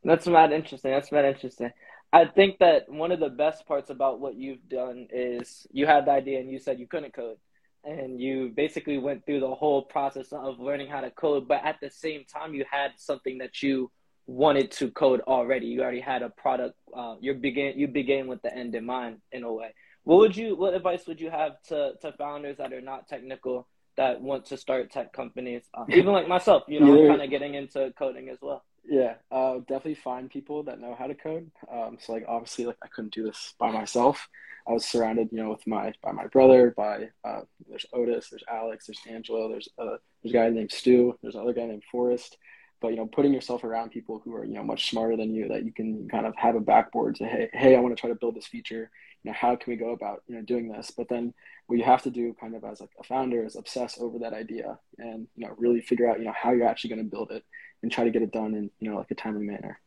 [0.04, 0.90] That's mad interesting.
[0.90, 1.70] That's mad interesting.
[2.12, 6.04] I think that one of the best parts about what you've done is you had
[6.04, 7.38] the idea and you said you couldn't code.
[7.82, 11.76] And you basically went through the whole process of learning how to code, but at
[11.80, 13.90] the same time, you had something that you
[14.26, 15.68] wanted to code already.
[15.68, 16.74] You already had a product.
[16.94, 19.72] Uh, you begin you began with the end in mind in a way.
[20.04, 20.56] What would you?
[20.56, 23.66] What advice would you have to to founders that are not technical
[24.00, 25.62] that want to start tech companies?
[25.74, 28.64] Uh, even like myself, you know, kind of getting into coding as well.
[28.88, 31.50] Yeah, uh, definitely find people that know how to code.
[31.70, 34.26] Um, so like obviously like I couldn't do this by myself.
[34.66, 38.44] I was surrounded, you know, with my by my brother, by uh, there's Otis, there's
[38.50, 42.38] Alex, there's Angelo, there's uh, there's a guy named Stu, there's another guy named Forrest.
[42.80, 45.48] But you know, putting yourself around people who are you know much smarter than you,
[45.48, 48.08] that you can kind of have a backboard to hey, hey, I want to try
[48.08, 48.90] to build this feature.
[49.22, 50.90] You know, how can we go about you know doing this?
[50.90, 51.34] But then
[51.66, 54.32] what you have to do, kind of as like a founder, is obsess over that
[54.32, 57.30] idea and you know really figure out you know how you're actually going to build
[57.30, 57.44] it
[57.82, 59.80] and try to get it done in you know like a timely manner.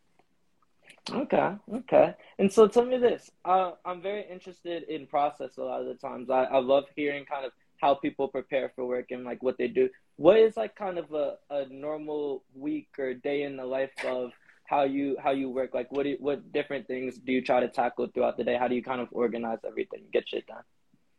[1.12, 2.14] Okay, okay.
[2.40, 3.30] And so tell me this.
[3.44, 6.30] Uh, I'm very interested in process a lot of the times.
[6.30, 9.68] I, I love hearing kind of how people prepare for work and like what they
[9.68, 9.90] do.
[10.16, 14.32] What is like kind of a, a normal week or day in the life of
[14.74, 15.74] how you how you work?
[15.74, 18.58] Like what do you, what different things do you try to tackle throughout the day?
[18.58, 20.64] How do you kind of organize everything, get shit done?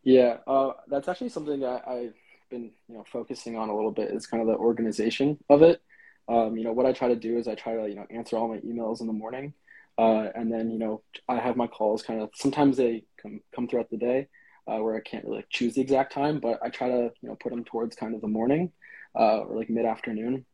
[0.03, 2.15] Yeah, uh, that's actually something that I've
[2.51, 4.11] been you know focusing on a little bit.
[4.11, 5.81] Is kind of the organization of it.
[6.29, 8.37] Um, you know, what I try to do is I try to, you know, answer
[8.37, 9.53] all my emails in the morning.
[9.99, 13.69] Uh, and then, you know, I have my calls kind of, sometimes they come, come
[13.69, 14.29] throughout the day
[14.67, 17.37] uh, where I can't really choose the exact time, but I try to, you know,
[17.37, 18.73] put them towards kind of the morning
[19.15, 20.47] uh, or like mid afternoon.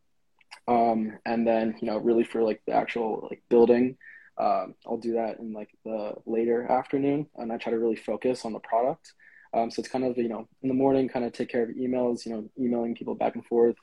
[0.70, 3.96] Um, and then, you know, really for like the actual like building,
[4.38, 8.44] um, I'll do that in like the later afternoon and I try to really focus
[8.44, 9.12] on the product.
[9.52, 11.70] Um, so it's kind of, you know, in the morning, kind of take care of
[11.70, 13.74] emails, you know, emailing people back and forth,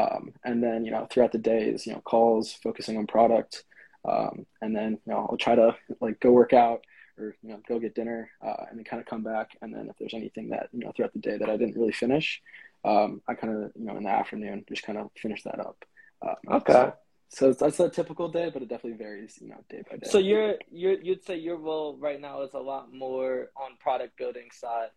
[0.00, 3.64] um, and then, you know, throughout the days, you know, calls, focusing on product.
[4.06, 6.84] Um, and then, you know, I'll try to like go work out
[7.16, 9.48] or, you know, go get dinner uh, and then kind of come back.
[9.62, 11.92] And then if there's anything that, you know, throughout the day that I didn't really
[11.92, 12.42] finish,
[12.84, 15.84] I kind of, you know, in the afternoon, just kind of finish that up.
[16.22, 16.92] Um, okay.
[17.30, 20.08] So, so that's a typical day, but it definitely varies, you know, day by day.
[20.08, 24.16] So you're you're you'd say your role right now is a lot more on product
[24.16, 24.88] building side,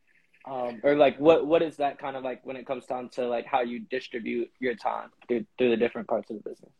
[0.46, 3.28] um, or like what what is that kind of like when it comes down to
[3.28, 6.72] like how you distribute your time through through the different parts of the business?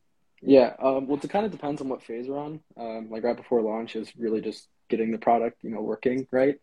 [0.42, 2.62] Yeah um, well it kind of depends on what phase we're on.
[2.78, 6.56] Um, like right before launch is really just getting the product you know working right?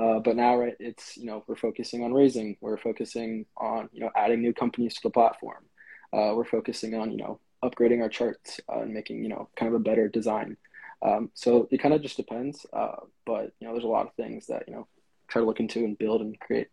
[0.00, 2.56] Uh, but now right it's you know we're focusing on raising.
[2.60, 5.64] We're focusing on you know adding new companies to the platform
[6.12, 9.68] uh, we're focusing on you know upgrading our charts uh, and making you know kind
[9.68, 10.56] of a better design
[11.02, 12.96] um, so it kind of just depends uh,
[13.26, 14.86] but you know there's a lot of things that you know
[15.30, 16.68] try to look into and build and create.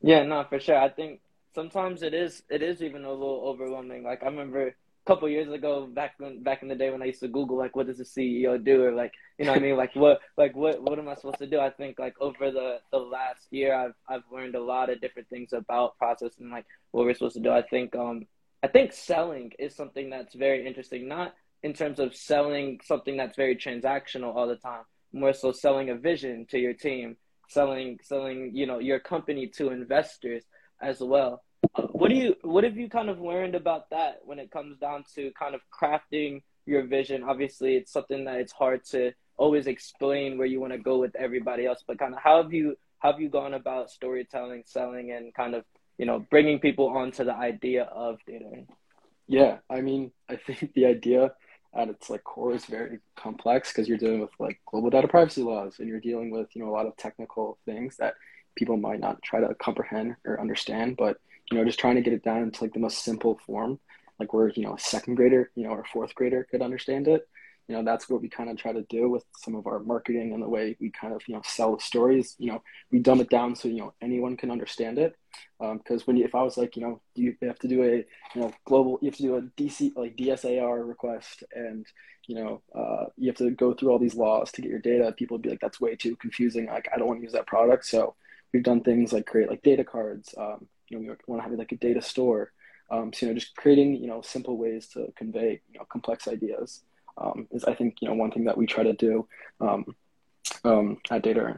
[0.00, 0.78] Yeah, no, for sure.
[0.78, 1.20] I think
[1.54, 4.04] sometimes it is it is even a little overwhelming.
[4.04, 4.72] Like I remember a
[5.06, 7.74] couple years ago, back when back in the day when I used to Google like
[7.74, 10.82] what does a CEO do or like you know I mean like what like what
[10.82, 11.58] what am I supposed to do?
[11.58, 15.28] I think like over the the last year I've I've learned a lot of different
[15.28, 17.50] things about process and like what we're supposed to do.
[17.50, 18.26] I think um
[18.66, 21.06] I think selling is something that's very interesting.
[21.06, 25.90] Not in terms of selling something that's very transactional all the time, more so selling
[25.90, 27.16] a vision to your team
[27.48, 30.42] selling selling you know your company to investors
[30.82, 31.44] as well.
[31.92, 35.04] What do you what have you kind of learned about that when it comes down
[35.14, 37.22] to kind of crafting your vision?
[37.22, 41.14] Obviously, it's something that it's hard to always explain where you want to go with
[41.14, 45.12] everybody else, but kind of how have you how have you gone about storytelling, selling,
[45.12, 45.64] and kind of
[45.98, 48.64] you know bringing people onto the idea of data?
[49.28, 51.32] Yeah, I mean, I think the idea
[51.76, 55.42] at its like core is very complex because you're dealing with like global data privacy
[55.42, 58.14] laws and you're dealing with you know a lot of technical things that
[58.54, 61.18] people might not try to comprehend or understand but
[61.50, 63.78] you know just trying to get it down into like the most simple form
[64.18, 67.06] like where you know a second grader you know or a fourth grader could understand
[67.08, 67.28] it
[67.68, 70.32] you know that's what we kind of try to do with some of our marketing
[70.32, 73.20] and the way we kind of you know sell the stories you know we dumb
[73.20, 75.16] it down so you know anyone can understand it
[75.58, 77.96] because um, when you, if i was like you know you have to do a
[78.34, 81.86] you know global you have to do a dc like dsar request and
[82.26, 85.12] you know uh, you have to go through all these laws to get your data
[85.16, 87.46] people would be like that's way too confusing like i don't want to use that
[87.46, 88.14] product so
[88.52, 91.58] we've done things like create like data cards um, you know we want to have
[91.58, 92.52] like a data store
[92.90, 96.28] um, so you know just creating you know simple ways to convey you know complex
[96.28, 96.82] ideas
[97.18, 99.26] um, is I think you know one thing that we try to do
[99.60, 99.94] um,
[100.64, 101.56] um, at Data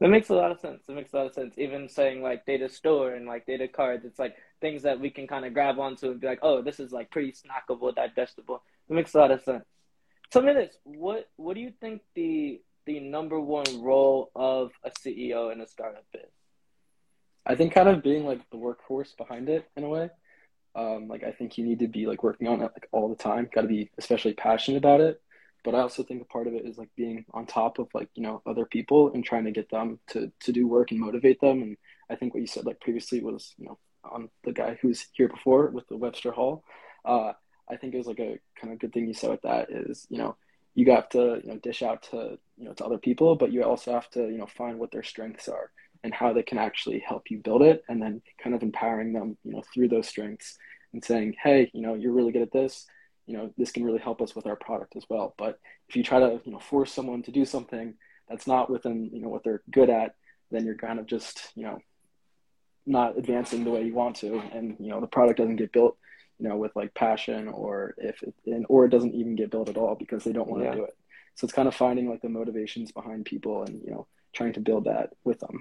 [0.00, 0.84] That makes a lot of sense.
[0.88, 1.54] It makes a lot of sense.
[1.58, 5.26] Even saying like data store and like data cards, it's like things that we can
[5.26, 8.62] kind of grab onto and be like, oh, this is like pretty snackable, digestible.
[8.88, 9.64] It makes a lot of sense.
[10.30, 14.90] Tell me this: what what do you think the the number one role of a
[14.90, 16.30] CEO in a startup is?
[17.46, 20.10] I think kind of being like the workforce behind it in a way.
[20.76, 23.16] Um, like I think you need to be like working on it like all the
[23.22, 23.48] time.
[23.54, 25.20] Got to be especially passionate about it.
[25.64, 28.08] but I also think a part of it is like being on top of like
[28.14, 31.40] you know other people and trying to get them to to do work and motivate
[31.40, 31.62] them.
[31.62, 31.76] And
[32.10, 35.28] I think what you said like previously was you know on the guy who's here
[35.28, 36.64] before with the Webster Hall.
[37.04, 37.32] Uh,
[37.70, 40.06] I think it was like a kind of good thing you said with that is
[40.10, 40.36] you know
[40.74, 43.62] you got to you know dish out to you know to other people, but you
[43.64, 45.70] also have to you know find what their strengths are
[46.04, 49.36] and how they can actually help you build it, and then kind of empowering them
[49.44, 50.56] you know through those strengths
[50.92, 52.86] and saying, hey, you know, you're really good at this.
[53.26, 55.34] You know, this can really help us with our product as well.
[55.36, 57.94] But if you try to you know force someone to do something
[58.28, 60.14] that's not within you know what they're good at,
[60.52, 61.80] then you're kind of just you know
[62.86, 65.96] not advancing the way you want to, and you know the product doesn't get built
[66.38, 69.68] you know, with like passion or if it, and, or it doesn't even get built
[69.68, 70.74] at all because they don't want to yeah.
[70.74, 70.96] do it.
[71.36, 74.60] So it's kind of finding like the motivations behind people and, you know, trying to
[74.60, 75.60] build that with them.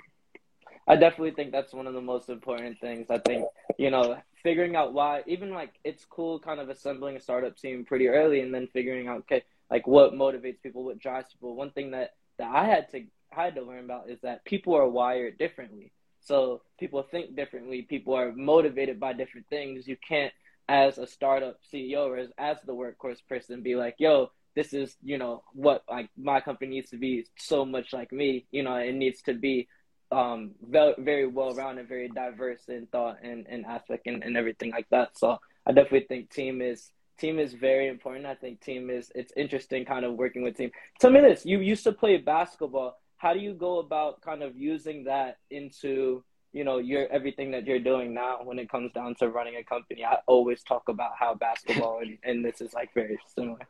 [0.88, 3.08] I definitely think that's one of the most important things.
[3.10, 3.46] I think,
[3.78, 7.86] you know, figuring out why, even like it's cool kind of assembling a startup team
[7.86, 11.56] pretty early and then figuring out, okay, like what motivates people, what drives people.
[11.56, 13.04] One thing that, that I had to,
[13.36, 15.92] I had to learn about is that people are wired differently.
[16.20, 17.82] So people think differently.
[17.82, 19.88] People are motivated by different things.
[19.88, 20.34] You can't
[20.70, 24.96] as a startup CEO or as, as the workhorse person be like, yo, this is,
[25.04, 28.76] you know, what like my company needs to be so much like me, you know,
[28.76, 29.68] it needs to be
[30.14, 34.88] um very, well rounded, very diverse in thought and, and aspect and, and everything like
[34.92, 35.18] that.
[35.18, 38.26] So I definitely think team is team is very important.
[38.26, 40.72] I think team is it's interesting kind of working with team.
[41.00, 42.98] Tell me this, you used to play basketball.
[43.18, 46.24] How do you go about kind of using that into
[46.54, 49.64] you know your everything that you're doing now when it comes down to running a
[49.64, 53.68] company i always talk about how basketball and, and this is like very similar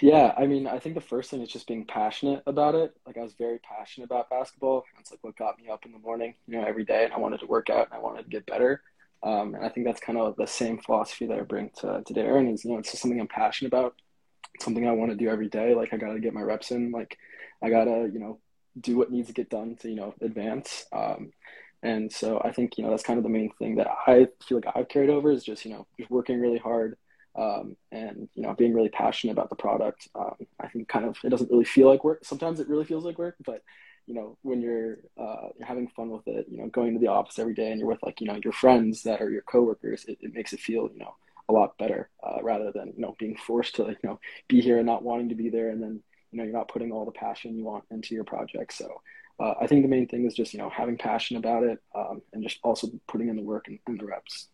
[0.00, 2.94] yeah i mean i think the first thing is just being passionate about it.
[3.06, 5.98] Like i was very passionate about basketball that's like what got me up in the
[5.98, 8.28] morning you know every day and i wanted to work out and i wanted to
[8.28, 8.82] get better.
[9.22, 12.14] Um, and i think that's kind of the same philosophy that i bring to, to
[12.14, 13.94] DataEarn is you know it's just something i'm passionate about.
[14.54, 15.74] It's something i want to do every day.
[15.74, 16.90] Like i gotta get my reps in.
[16.90, 17.18] Like
[17.62, 18.38] i gotta you know
[18.80, 20.86] do what needs to get done to you know advance.
[20.92, 21.32] Um,
[21.82, 24.58] and so I think, you know, that's kind of the main thing that I feel
[24.58, 26.96] like I've carried over is just, you know, just working really hard
[27.38, 30.08] um, and, you know, being really passionate about the product.
[30.14, 32.24] Um, I think kind of it doesn't really feel like work.
[32.24, 33.62] Sometimes it really feels like work, but,
[34.06, 37.08] you know, when you're, uh, you're having fun with it, you know, going to the
[37.08, 40.04] office every day and you're with like, you know, your friends that are your coworkers,
[40.06, 41.14] it, it makes it feel, you know,
[41.48, 44.78] a lot better uh, rather than, you know, being forced to, you know, be here
[44.78, 45.70] and not wanting to be there.
[45.70, 48.72] And then, you know, you're not putting all the passion you want into your project.
[48.72, 49.00] So,
[49.40, 52.22] uh, I think the main thing is just you know having passion about it um,
[52.32, 54.48] and just also putting in the work and, and the reps.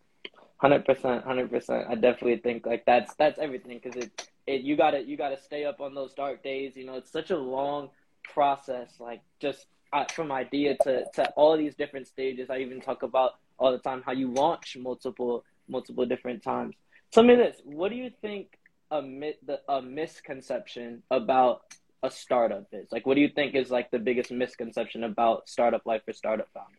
[0.58, 1.86] Hundred percent, hundred percent.
[1.88, 5.64] I definitely think like that's that's everything because it it you gotta you gotta stay
[5.64, 6.72] up on those dark days.
[6.76, 7.90] You know, it's such a long
[8.22, 8.94] process.
[9.00, 12.50] Like just uh, from idea to to all these different stages.
[12.50, 16.76] I even talk about all the time how you launch multiple multiple different times.
[17.10, 18.58] Tell me this: What do you think
[18.90, 21.62] a the a misconception about
[22.02, 22.92] a startup is?
[22.92, 26.48] Like, what do you think is like the biggest misconception about startup life for startup
[26.54, 26.78] founder?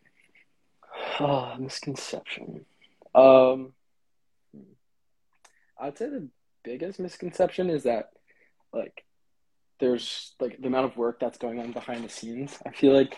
[1.20, 2.64] Oh, misconception.
[3.16, 3.72] Um,
[5.80, 6.28] I'd say the
[6.62, 8.10] biggest misconception is that
[8.72, 9.04] like
[9.80, 12.58] there's like the amount of work that's going on behind the scenes.
[12.66, 13.16] I feel like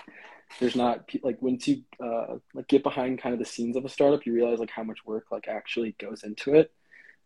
[0.60, 3.88] there's not like once you uh like get behind kind of the scenes of a
[3.88, 6.72] startup, you realize like how much work like actually goes into it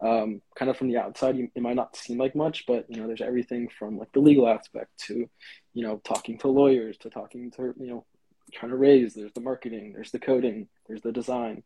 [0.03, 3.01] um, kind of from the outside, you, it might not seem like much, but you
[3.01, 5.29] know, there's everything from like the legal aspect to,
[5.75, 8.05] you know, talking to lawyers to talking to, you know,
[8.53, 9.15] trying to raise.
[9.15, 11.63] There's the marketing, there's the coding, there's the design.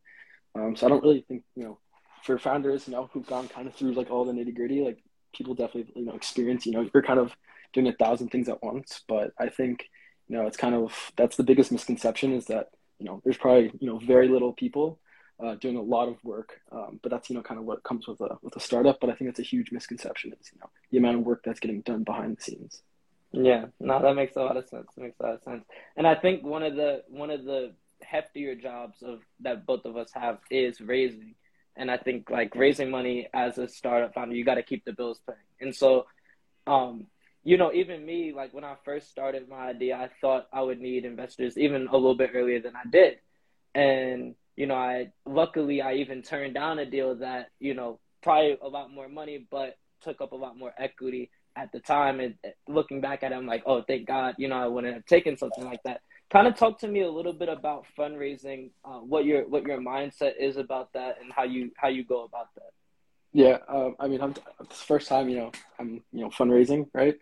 [0.57, 1.79] Um, so I don't really think, you know,
[2.23, 4.99] for founders, you know, who've gone kind of through like all the nitty gritty, like
[5.35, 7.37] people definitely, you know, experience, you know, you're kind of
[7.73, 9.03] doing a thousand things at once.
[9.07, 9.89] But I think,
[10.29, 13.71] you know, it's kind of, that's the biggest misconception is that, you know, there's probably,
[13.79, 14.99] you know, very little people
[15.43, 16.61] uh, doing a lot of work.
[16.73, 19.01] Um, but that's you know kind of what comes with a with a startup.
[19.01, 21.61] But I think it's a huge misconception is you know the amount of work that's
[21.61, 22.83] getting done behind the scenes.
[23.33, 24.87] Yeah, no, that makes a lot of sense.
[24.97, 25.65] Makes a lot of sense.
[25.97, 27.75] And I think one of the one of the
[28.13, 31.35] heftier jobs of that both of us have is raising.
[31.77, 34.93] And I think like raising money as a startup founder, you got to keep the
[34.93, 35.39] bills paying.
[35.61, 36.07] And so,
[36.67, 37.07] um,
[37.45, 40.81] you know, even me, like when I first started my idea, I thought I would
[40.81, 43.19] need investors even a little bit earlier than I did.
[43.75, 48.57] And you know, I luckily I even turned down a deal that you know probably
[48.61, 52.21] a lot more money, but took up a lot more equity at the time.
[52.21, 52.35] And
[52.69, 55.37] looking back at it, I'm like, oh, thank God, you know, I wouldn't have taken
[55.37, 56.01] something like that.
[56.33, 59.79] Kind of talk to me a little bit about fundraising, uh, what your what your
[59.79, 62.73] mindset is about that, and how you how you go about that.
[63.33, 67.17] Yeah, um, I mean, I'm it's first time, you know, I'm you know fundraising, right?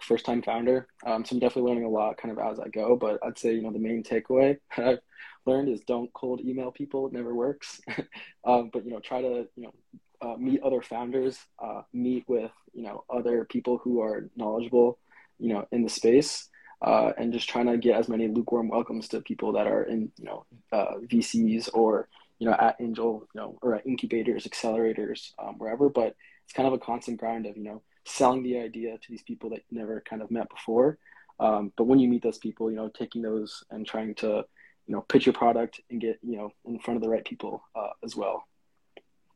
[0.00, 2.96] First time founder, um, so I'm definitely learning a lot, kind of as I go.
[2.96, 5.00] But I'd say, you know, the main takeaway I've
[5.44, 7.06] learned is don't cold email people.
[7.06, 7.80] It never works.
[8.44, 9.74] um, but you know, try to you know
[10.20, 14.98] uh, meet other founders, uh, meet with you know other people who are knowledgeable,
[15.38, 16.48] you know, in the space,
[16.82, 20.10] uh, and just trying to get as many lukewarm welcomes to people that are in
[20.18, 22.08] you know uh, VCs or
[22.38, 25.88] you know at Angel, you know, or at incubators, accelerators, um, wherever.
[25.88, 29.22] But it's kind of a constant grind of you know selling the idea to these
[29.22, 30.98] people that you never kind of met before.
[31.38, 34.44] Um, but when you meet those people, you know, taking those and trying to
[34.86, 37.62] you know pitch your product and get you know in front of the right people
[37.74, 38.44] uh, as well.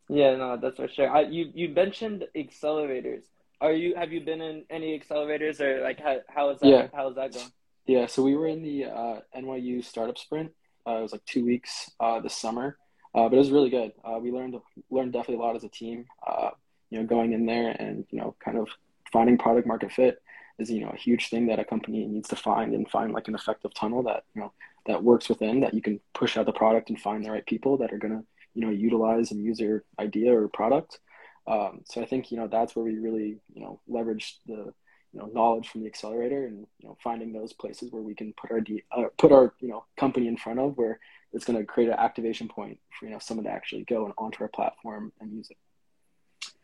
[0.08, 1.10] Yeah, no, that's for sure.
[1.10, 3.22] I, you you mentioned accelerators.
[3.60, 6.88] Are you have you been in any accelerators or like how how is that yeah.
[6.94, 7.52] how is that going?
[7.86, 10.52] Yeah, so we were in the uh, NYU startup sprint.
[10.86, 12.78] Uh, it was like two weeks uh, this summer,
[13.14, 13.92] uh, but it was really good.
[14.04, 14.56] Uh, we learned
[14.90, 16.06] learned definitely a lot as a team.
[16.26, 16.50] Uh,
[16.90, 18.68] you know, going in there and you know, kind of
[19.12, 20.22] finding product market fit
[20.58, 23.28] is you know a huge thing that a company needs to find and find like
[23.28, 24.52] an effective tunnel that you know
[24.86, 27.76] that works within that you can push out the product and find the right people
[27.76, 28.22] that are gonna
[28.54, 30.98] you know utilize and use your idea or product.
[31.46, 34.72] Um, so I think you know that's where we really you know leverage the
[35.12, 38.32] you know knowledge from the accelerator and you know finding those places where we can
[38.34, 41.00] put our de- uh, put our you know company in front of where
[41.32, 44.14] it's going to create an activation point for you know someone to actually go and
[44.18, 45.56] onto our platform and use it.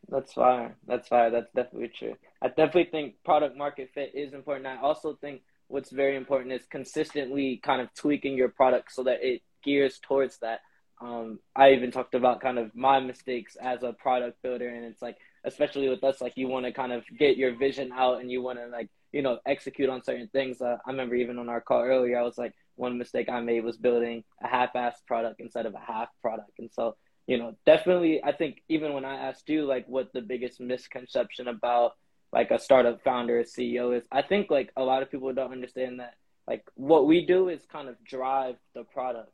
[0.09, 0.75] That's fine.
[0.87, 1.33] That's fine.
[1.33, 2.15] That's definitely true.
[2.41, 4.67] I definitely think product market fit is important.
[4.67, 9.19] I also think what's very important is consistently kind of tweaking your product so that
[9.23, 10.61] it gears towards that.
[11.01, 15.03] Um, I even talked about kind of my mistakes as a product builder, and it's
[15.03, 18.31] like, especially with us, like you want to kind of get your vision out and
[18.31, 20.61] you want to like, you know, execute on certain things.
[20.61, 23.65] Uh, I remember even on our call earlier, I was like, one mistake I made
[23.65, 28.23] was building a half-assed product instead of a half product, and so you know, definitely,
[28.23, 31.93] I think even when I asked you like what the biggest misconception about
[32.33, 35.53] like a startup founder, or CEO is, I think like a lot of people don't
[35.53, 36.15] understand that
[36.47, 39.33] like what we do is kind of drive the product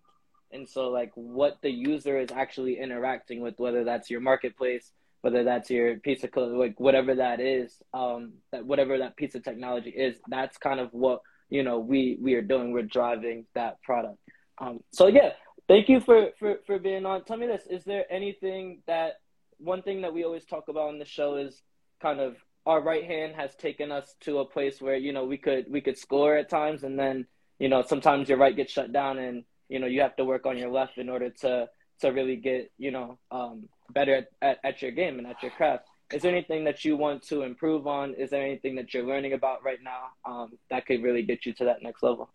[0.53, 5.45] and so, like, what the user is actually interacting with, whether that's your marketplace, whether
[5.45, 9.43] that's your piece of code, like whatever that is, um, that whatever that piece of
[9.43, 12.73] technology is, that's kind of what you know we we are doing.
[12.73, 14.19] We're driving that product.
[14.59, 15.31] Um, so yeah,
[15.69, 17.25] thank you for for for being on.
[17.25, 19.15] Tell me this: is there anything that
[19.59, 21.63] one thing that we always talk about on the show is
[22.01, 22.37] kind of
[22.67, 25.81] our right hand has taken us to a place where you know we could we
[25.81, 27.27] could score at times, and then
[27.61, 30.45] you know sometimes your right gets shut down and you know you have to work
[30.45, 31.69] on your left in order to
[32.01, 35.53] to really get you know um, better at, at, at, your game and at your
[35.53, 35.87] craft.
[36.13, 38.15] Is there anything that you want to improve on?
[38.15, 41.55] Is there anything that you're learning about right now um, that could really get you
[41.55, 42.29] to that next level?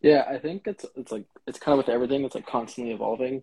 [0.00, 3.42] Yeah i think it's it's like it's kind of with everything it's like constantly evolving.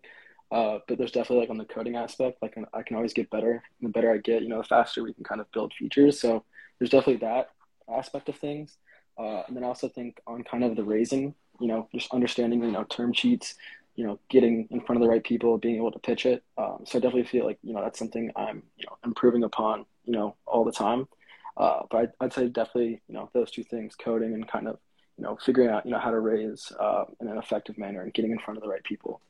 [0.51, 3.53] Uh, but there's definitely like on the coding aspect like i can always get better.
[3.79, 6.19] And the better i get you know the faster we can kind of build features.
[6.19, 6.43] So
[6.77, 7.49] there's definitely that
[7.87, 8.77] aspect of things.
[9.19, 12.61] Uh, and then i also think on kind of the raising you know, just understanding,
[12.61, 13.55] you know, term sheets,
[13.95, 16.43] you know, getting in front of the right people, being able to pitch it.
[16.57, 19.85] Um, so I definitely feel like, you know, that's something I'm, you know, improving upon,
[20.03, 21.07] you know, all the time.
[21.55, 24.77] Uh, but I'd, I'd, say definitely, you know, those two things, coding and kind of,
[25.17, 28.13] you know, figuring out, you know, how to raise uh, in an effective manner and
[28.13, 29.21] getting in front of the right people.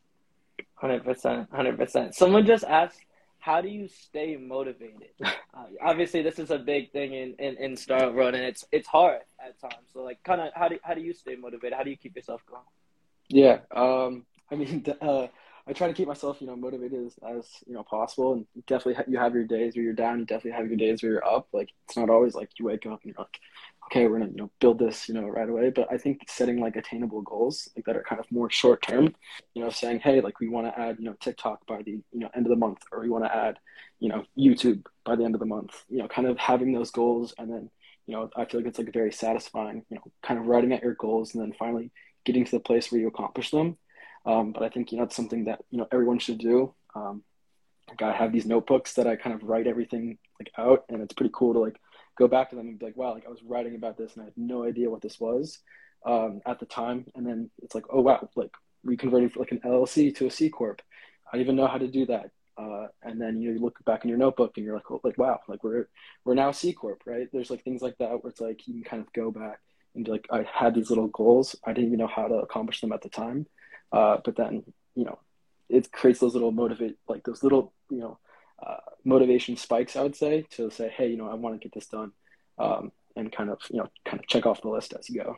[0.81, 2.13] 100%, 100%.
[2.15, 3.01] Someone just asked,
[3.43, 5.09] how do you stay motivated?
[5.21, 8.87] Uh, obviously, this is a big thing in, in, in startup world, and it's it's
[8.87, 9.85] hard at times.
[9.93, 11.77] So, like, kind of, how do how do you stay motivated?
[11.77, 12.63] How do you keep yourself going?
[13.27, 15.27] Yeah, um, I mean, uh,
[15.67, 18.33] I try to keep myself, you know, motivated as, as you know possible.
[18.33, 20.19] And definitely, you have your days where you're down.
[20.19, 21.49] You definitely have your days where you're up.
[21.51, 23.39] Like, it's not always like you wake up and you're like,
[23.93, 25.69] okay, we're gonna you know build this you know right away.
[25.69, 29.13] But I think setting like attainable goals like that are kind of more short term,
[29.53, 32.19] you know, saying hey like we want to add you know TikTok by the you
[32.19, 33.59] know end of the month, or we want to add
[33.99, 35.83] you know YouTube by the end of the month.
[35.89, 37.69] You know, kind of having those goals and then
[38.07, 39.85] you know I feel like it's like very satisfying.
[39.89, 41.91] You know, kind of writing out your goals and then finally
[42.25, 43.77] getting to the place where you accomplish them.
[44.25, 46.73] Um, but I think you know it's something that you know everyone should do.
[46.95, 47.23] Um,
[47.89, 51.13] like I have these notebooks that I kind of write everything like out, and it's
[51.13, 51.77] pretty cool to like
[52.17, 54.21] go back to them and be like, wow, like I was writing about this and
[54.21, 55.59] I had no idea what this was
[56.05, 57.05] um, at the time.
[57.15, 58.51] And then it's like, oh wow, like
[58.83, 60.81] we converted like an LLC to a C corp.
[61.31, 62.31] I didn't even know how to do that.
[62.55, 65.17] Uh, and then you, you look back in your notebook and you're like, oh, like
[65.17, 65.87] wow, like we're
[66.23, 67.27] we're now C corp, right?
[67.33, 69.59] There's like things like that where it's like you can kind of go back
[69.95, 71.55] and be like, I had these little goals.
[71.65, 73.47] I didn't even know how to accomplish them at the time,
[73.91, 74.63] uh, but then
[74.95, 75.19] you know,
[75.69, 78.19] it creates those little motivate like those little you know
[78.65, 81.73] uh, motivation spikes, I would say, to say, hey, you know, I want to get
[81.73, 82.11] this done,
[82.57, 85.35] um, and kind of, you know, kind of check off the list as you go.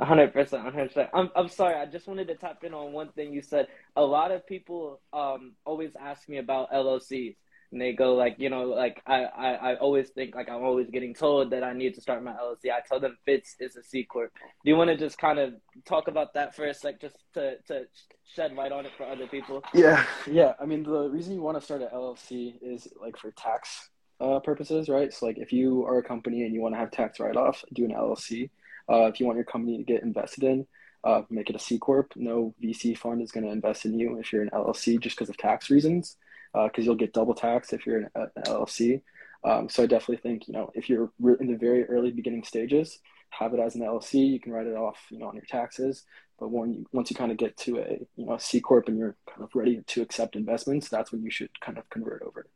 [0.00, 1.10] hundred percent, hundred percent.
[1.14, 1.74] I'm I'm sorry.
[1.74, 3.68] I just wanted to tap in on one thing you said.
[3.96, 7.36] A lot of people um always ask me about LLCs,
[7.72, 10.90] and they go like, you know, like I, I, I always think like I'm always
[10.90, 12.70] getting told that I need to start my LLC.
[12.70, 14.30] I tell them Fitz is a C corp.
[14.34, 15.54] Do you want to just kind of
[15.86, 17.86] talk about that a sec, just to to
[18.34, 19.64] shed light on it for other people?
[19.74, 20.52] Yeah, yeah.
[20.60, 23.88] I mean, the reason you want to start an LLC is like for tax
[24.20, 25.12] uh, purposes, right?
[25.12, 27.64] So like if you are a company and you want to have tax write off,
[27.72, 28.50] do an LLC.
[28.90, 30.66] Uh, if you want your company to get invested in,
[31.04, 32.12] uh, make it a C corp.
[32.16, 35.30] No VC fund is going to invest in you if you're an LLC just because
[35.30, 36.16] of tax reasons
[36.52, 39.02] because uh, you'll get double taxed if you're an, an LLC.
[39.44, 42.98] Um, so I definitely think you know if you're in the very early beginning stages,
[43.30, 44.28] have it as an LLC.
[44.28, 46.04] You can write it off, you know, on your taxes.
[46.38, 48.98] But when you, once you kind of get to a you know C corp and
[48.98, 52.46] you're kind of ready to accept investments, that's when you should kind of convert over.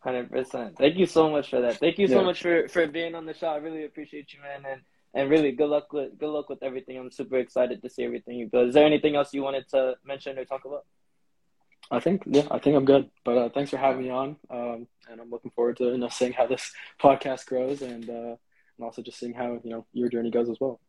[0.00, 0.76] Hundred percent.
[0.76, 1.78] Thank you so much for that.
[1.78, 2.26] Thank you so yeah.
[2.26, 3.48] much for for being on the show.
[3.48, 4.80] I really appreciate you, man, and
[5.14, 6.98] and really good luck with good luck with everything.
[6.98, 8.68] I'm super excited to see everything you build.
[8.68, 10.84] Is there anything else you wanted to mention or talk about?
[11.90, 13.10] I think yeah, I think I'm good.
[13.24, 16.08] But uh, thanks for having me on, um, and I'm looking forward to you know
[16.08, 16.72] seeing how this
[17.02, 18.36] podcast grows, and uh,
[18.76, 20.80] and also just seeing how you know your journey goes as well.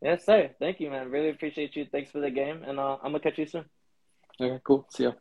[0.00, 0.50] Yes, sir.
[0.58, 1.10] Thank you, man.
[1.10, 1.86] Really appreciate you.
[1.90, 3.64] Thanks for the game, and uh, I'm gonna catch you soon.
[4.40, 4.86] Okay, cool.
[4.90, 5.12] See ya.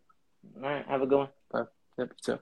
[0.57, 1.29] All right, have a good one.
[1.51, 1.63] Bye.
[1.97, 2.11] Yep.
[2.21, 2.37] See ya.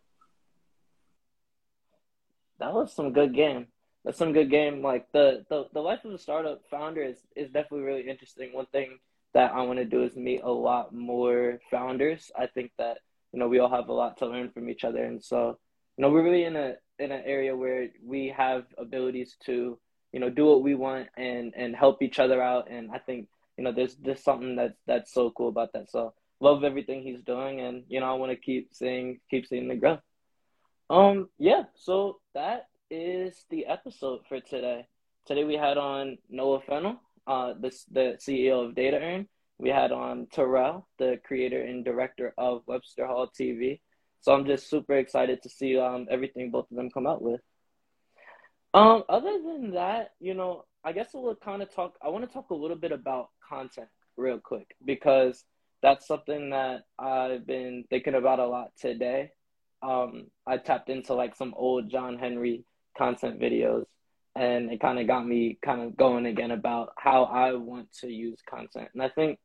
[2.60, 3.68] That was some good game.
[4.06, 4.82] That's some good game.
[4.82, 8.54] Like the the the life of a startup founder is is definitely really interesting.
[8.54, 9.00] One thing
[9.34, 12.32] that I want to do is meet a lot more founders.
[12.38, 12.98] I think that
[13.32, 15.58] you know we all have a lot to learn from each other, and so
[15.98, 19.80] you know we're really in a in an area where we have abilities to
[20.12, 22.70] you know do what we want and and help each other out.
[22.70, 23.28] And I think
[23.58, 25.90] you know there's there's something that's that's so cool about that.
[25.90, 29.68] So love everything he's doing, and you know I want to keep seeing keep seeing
[29.68, 30.02] the growth.
[30.90, 34.88] Um yeah, so that is the episode for today.
[35.26, 39.28] Today we had on Noah Fennell uh, the, the CEO of DataEarn.
[39.58, 43.80] We had on Terrell, the creator and director of Webster Hall TV.
[44.22, 47.42] So I'm just super excited to see um, everything both of them come out with.
[48.74, 51.96] Um, other than that, you know, I guess we'll kind of talk.
[52.02, 55.44] I want to talk a little bit about content real quick because
[55.82, 59.32] that's something that I've been thinking about a lot today.
[59.84, 62.64] Um, I tapped into like some old John Henry
[62.98, 63.86] content videos
[64.36, 68.08] and it kind of got me kind of going again about how I want to
[68.10, 68.90] use content.
[68.94, 69.40] And I think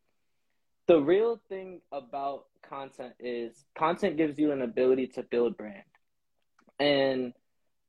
[0.87, 5.83] the real thing about content is content gives you an ability to build brand.
[6.79, 7.33] And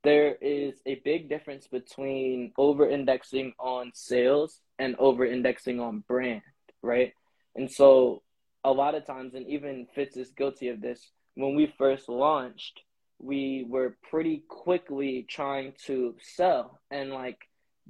[0.03, 6.41] there is a big difference between over indexing on sales and over indexing on brand,
[6.81, 7.13] right?
[7.55, 8.23] And so
[8.63, 12.81] a lot of times, and even Fitz is guilty of this, when we first launched,
[13.19, 17.37] we were pretty quickly trying to sell and like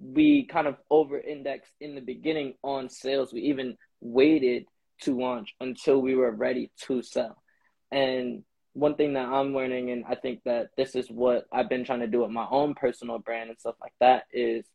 [0.02, 3.34] we kind of over indexed in the beginning on sales.
[3.34, 4.66] We even waited
[5.02, 7.42] to launch until we were ready to sell.
[7.92, 11.84] And one thing that I'm learning, and I think that this is what I've been
[11.84, 14.66] trying to do with my own personal brand and stuff like that, is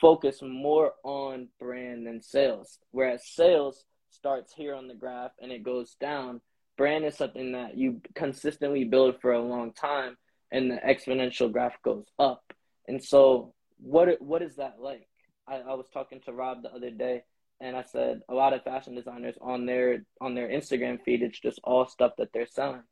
[0.00, 2.78] focus more on brand than sales.
[2.90, 6.40] Whereas sales starts here on the graph and it goes down,
[6.80, 10.16] brand is something that you consistently build for a long time
[10.50, 12.42] and the exponential graph goes up.
[12.88, 15.06] And so what what is that like?
[15.46, 17.24] I, I was talking to Rob the other day
[17.60, 21.38] and I said a lot of fashion designers on their on their Instagram feed it's
[21.38, 22.84] just all stuff that they're selling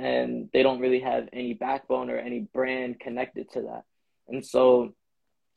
[0.00, 3.84] and they don't really have any backbone or any brand connected to that.
[4.26, 4.96] And so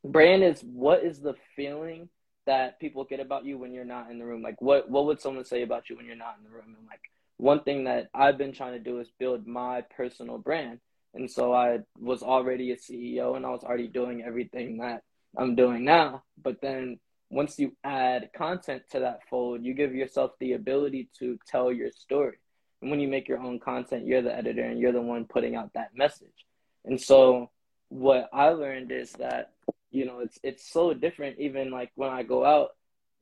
[0.05, 2.09] brand is what is the feeling
[2.45, 4.43] that people get about you when you're not in the room?
[4.43, 6.75] Like what what would someone say about you when you're not in the room?
[6.77, 7.01] And like
[7.41, 10.79] one thing that I've been trying to do is build my personal brand.
[11.15, 15.01] And so I was already a CEO and I was already doing everything that
[15.35, 16.21] I'm doing now.
[16.41, 16.99] But then
[17.31, 21.89] once you add content to that fold, you give yourself the ability to tell your
[21.89, 22.37] story.
[22.79, 25.55] And when you make your own content, you're the editor and you're the one putting
[25.55, 26.45] out that message.
[26.85, 27.49] And so
[27.89, 29.53] what I learned is that,
[29.89, 32.69] you know, it's it's so different even like when I go out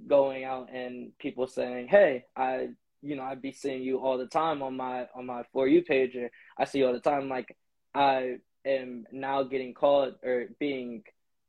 [0.05, 2.70] going out and people saying, Hey, I
[3.01, 5.81] you know, I'd be seeing you all the time on my on my for you
[5.81, 7.29] page, or I see you all the time.
[7.29, 7.55] Like
[7.93, 11.03] I am now getting called or being,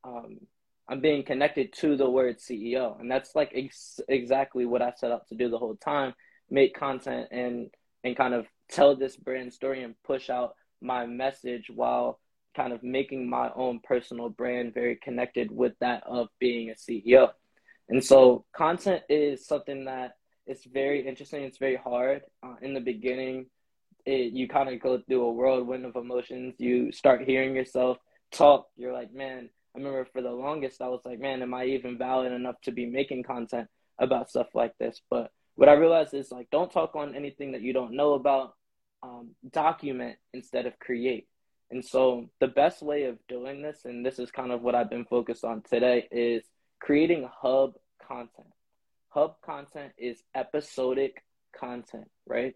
[0.04, 0.38] um,
[0.88, 5.12] I'm being connected to the word CEO, and that's like ex- exactly what I set
[5.12, 6.14] out to do the whole time:
[6.50, 7.70] make content and
[8.04, 12.20] and kind of tell this brand story and push out my message while
[12.56, 17.30] kind of making my own personal brand very connected with that of being a CEO.
[17.88, 20.12] And so content is something that
[20.50, 21.40] it's very interesting.
[21.44, 23.38] It's very hard uh, in the beginning.
[24.04, 26.54] It, you kind of go through a whirlwind of emotions.
[26.58, 27.96] You start hearing yourself
[28.32, 28.62] talk.
[28.80, 29.50] You're like, man.
[29.74, 32.72] I remember for the longest, I was like, man, am I even valid enough to
[32.72, 33.68] be making content
[34.06, 35.00] about stuff like this?
[35.08, 35.26] But
[35.58, 38.48] what I realized is like, don't talk on anything that you don't know about.
[39.02, 41.26] um, document instead of create.
[41.70, 44.90] And so the best way of doing this, and this is kind of what I've
[44.90, 46.44] been focused on today, is
[46.80, 47.74] creating hub
[48.06, 48.48] content.
[49.10, 51.22] Hub content is episodic
[51.58, 52.54] content, right?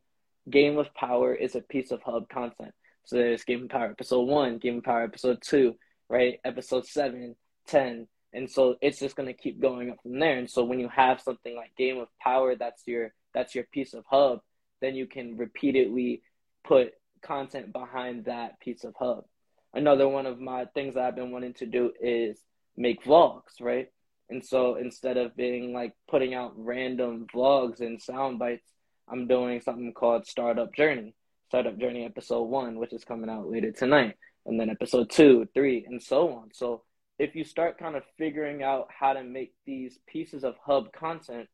[0.48, 2.72] Game of Power is a piece of hub content.
[3.06, 5.74] So there's Game of Power episode one, Game of Power episode two,
[6.08, 6.38] right?
[6.44, 7.34] Episode seven,
[7.66, 10.38] ten, and so it's just gonna keep going up from there.
[10.38, 13.92] And so when you have something like Game of Power, that's your that's your piece
[13.92, 14.40] of hub,
[14.80, 16.22] then you can repeatedly
[16.62, 19.24] put content behind that piece of hub.
[19.72, 22.38] Another one of my things that I've been wanting to do is
[22.76, 23.88] make vlogs, right?
[24.30, 28.66] And so instead of being like putting out random vlogs and sound bites,
[29.08, 31.14] I'm doing something called Startup Journey.
[31.48, 34.16] Startup Journey episode one, which is coming out later tonight,
[34.46, 36.48] and then episode two, three, and so on.
[36.52, 36.82] So
[37.18, 41.48] if you start kind of figuring out how to make these pieces of hub content,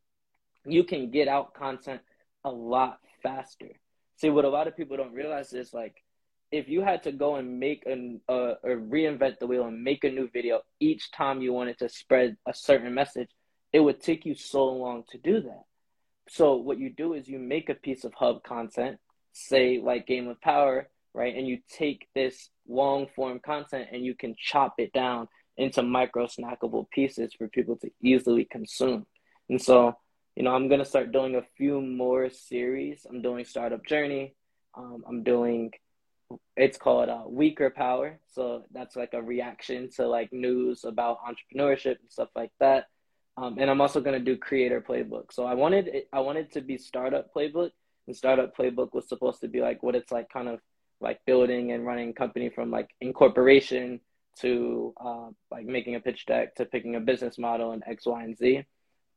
[0.64, 2.00] you can get out content
[2.44, 3.68] a lot faster.
[4.16, 5.96] See, what a lot of people don't realize is like,
[6.52, 10.04] if you had to go and make an uh, or reinvent the wheel and make
[10.04, 13.28] a new video each time you wanted to spread a certain message,
[13.72, 15.64] it would take you so long to do that.
[16.28, 18.98] So what you do is you make a piece of hub content,
[19.32, 21.34] say like Game of Power, right?
[21.34, 26.26] And you take this long form content and you can chop it down into micro
[26.26, 29.06] snackable pieces for people to easily consume.
[29.48, 29.96] And so,
[30.34, 33.06] you know, I'm gonna start doing a few more series.
[33.08, 34.34] I'm doing Startup Journey.
[34.74, 35.72] Um, I'm doing
[36.56, 38.18] it's called uh, Weaker Power.
[38.32, 42.86] So that's like a reaction to like news about entrepreneurship and stuff like that.
[43.36, 45.32] Um, and I'm also gonna do Creator Playbook.
[45.32, 47.70] So I wanted it, I wanted to be Startup Playbook,
[48.06, 50.60] and Startup Playbook was supposed to be like what it's like, kind of
[51.00, 54.00] like building and running company from like incorporation
[54.40, 58.22] to uh, like making a pitch deck to picking a business model and X, Y,
[58.22, 58.64] and Z.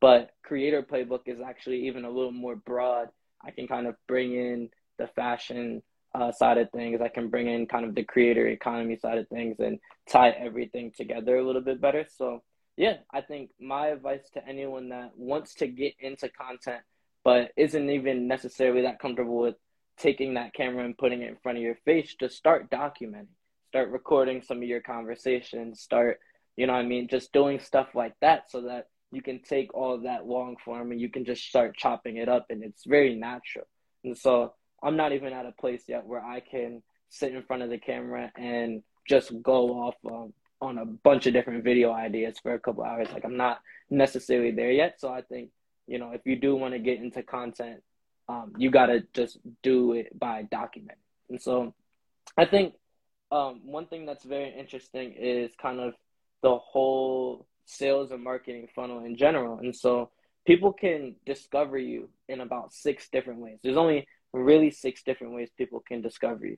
[0.00, 3.08] But Creator Playbook is actually even a little more broad.
[3.44, 5.82] I can kind of bring in the fashion
[6.14, 7.00] uh, side of things.
[7.00, 10.92] I can bring in kind of the creator economy side of things and tie everything
[10.96, 12.06] together a little bit better.
[12.16, 12.42] So,
[12.76, 16.82] yeah, I think my advice to anyone that wants to get into content
[17.24, 19.56] but isn't even necessarily that comfortable with
[19.96, 23.28] taking that camera and putting it in front of your face, just start documenting.
[23.68, 25.80] Start recording some of your conversations.
[25.80, 26.20] Start,
[26.56, 29.98] you know I mean, just doing stuff like that so that you can take all
[30.02, 33.66] that long form and you can just start chopping it up and it's very natural.
[34.04, 34.52] And so
[34.84, 37.78] I'm not even at a place yet where I can sit in front of the
[37.78, 42.60] camera and just go off um, on a bunch of different video ideas for a
[42.60, 43.08] couple hours.
[43.12, 43.60] Like I'm not
[43.90, 45.00] necessarily there yet.
[45.00, 45.50] So I think,
[45.86, 47.82] you know, if you do want to get into content,
[48.28, 50.98] um, you got to just do it by document.
[51.28, 51.74] And so
[52.36, 52.74] I think
[53.30, 55.94] um, one thing that's very interesting is kind of
[56.42, 59.58] the whole sales and marketing funnel in general.
[59.58, 60.10] And so
[60.46, 63.58] people can discover you in about six different ways.
[63.62, 64.06] There's only
[64.42, 66.56] really six different ways people can discover you.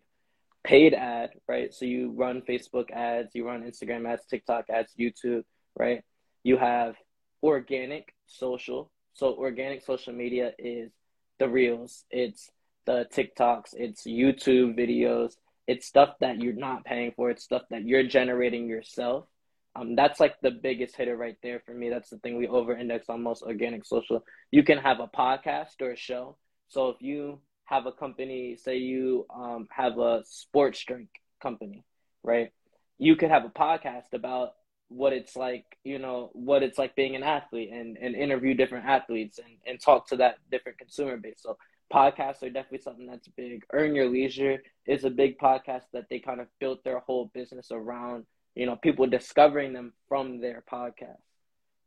[0.64, 1.72] Paid ad, right?
[1.72, 5.42] So you run Facebook ads, you run Instagram ads, TikTok ads, YouTube,
[5.78, 6.02] right?
[6.42, 6.96] You have
[7.42, 8.90] organic social.
[9.14, 10.90] So organic social media is
[11.38, 12.50] the reels, it's
[12.86, 15.34] the TikToks, it's YouTube videos,
[15.66, 19.26] it's stuff that you're not paying for, it's stuff that you're generating yourself.
[19.74, 21.90] Um, that's like the biggest hitter right there for me.
[21.90, 24.24] That's the thing we over index on most organic social.
[24.50, 26.38] You can have a podcast or a show.
[26.68, 31.08] So if you have a company, say you um, have a sports drink
[31.42, 31.84] company,
[32.22, 32.52] right?
[32.98, 34.52] You could have a podcast about
[34.88, 38.86] what it's like, you know, what it's like being an athlete and, and interview different
[38.86, 41.38] athletes and, and talk to that different consumer base.
[41.40, 41.58] So
[41.92, 43.64] podcasts are definitely something that's big.
[43.72, 47.68] Earn Your Leisure is a big podcast that they kind of built their whole business
[47.72, 51.18] around, you know, people discovering them from their podcast.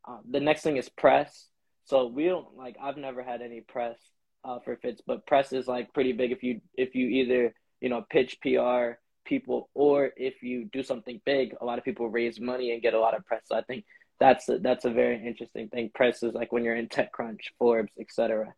[0.05, 1.47] Uh, the next thing is press.
[1.85, 3.97] So we don't like I've never had any press
[4.43, 7.89] uh, for fits, but press is like pretty big if you if you either you
[7.89, 12.39] know pitch PR people or if you do something big, a lot of people raise
[12.39, 13.43] money and get a lot of press.
[13.45, 13.85] So I think
[14.19, 15.91] that's a, that's a very interesting thing.
[15.93, 18.53] Press is like when you're in TechCrunch, Forbes, etc.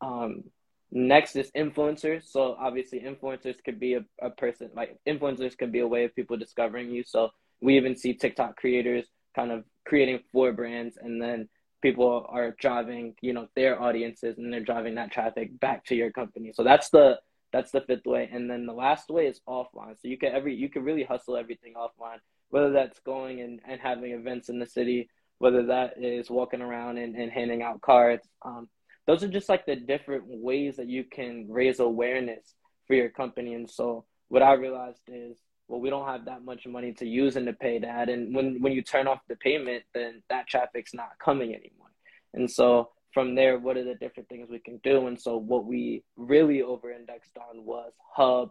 [0.00, 0.44] Um,
[0.90, 2.24] next is influencers.
[2.24, 6.14] So obviously influencers could be a, a person like influencers could be a way of
[6.14, 7.04] people discovering you.
[7.06, 11.48] So we even see TikTok creators kind of creating for brands and then
[11.82, 16.10] people are driving you know their audiences and they're driving that traffic back to your
[16.10, 16.52] company.
[16.54, 17.18] So that's the
[17.52, 18.28] that's the fifth way.
[18.32, 19.94] And then the last way is offline.
[20.00, 22.18] So you can every you can really hustle everything offline
[22.50, 26.98] whether that's going and, and having events in the city whether that is walking around
[26.98, 28.26] and, and handing out cards.
[28.44, 28.68] Um,
[29.06, 32.54] those are just like the different ways that you can raise awareness
[32.86, 33.54] for your company.
[33.54, 37.36] And so what i realized is well, we don't have that much money to use
[37.36, 38.08] and to pay that.
[38.08, 41.88] And when, when you turn off the payment, then that traffic's not coming anymore.
[42.34, 45.06] And so from there, what are the different things we can do?
[45.06, 48.50] And so what we really over indexed on was hub,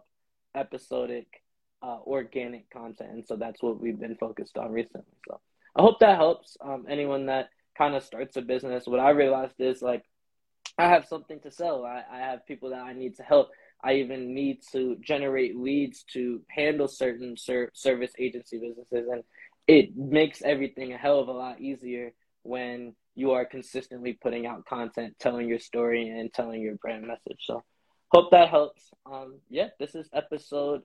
[0.54, 1.26] episodic,
[1.82, 3.10] uh, organic content.
[3.10, 5.16] And so that's what we've been focused on recently.
[5.26, 5.40] So
[5.76, 8.86] I hope that helps um, anyone that kind of starts a business.
[8.86, 10.04] What I realized is like,
[10.76, 11.84] I have something to sell.
[11.84, 13.50] I, I have people that I need to help.
[13.82, 19.08] I even need to generate leads to handle certain ser- service agency businesses.
[19.10, 19.22] And
[19.66, 22.12] it makes everything a hell of a lot easier
[22.42, 27.40] when you are consistently putting out content, telling your story, and telling your brand message.
[27.40, 27.62] So,
[28.12, 28.90] hope that helps.
[29.10, 30.82] Um, yeah, this is episode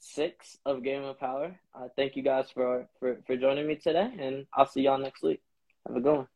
[0.00, 1.58] six of Game of Power.
[1.74, 5.22] Uh, thank you guys for, for for joining me today, and I'll see y'all next
[5.22, 5.40] week.
[5.86, 6.26] Have a good one.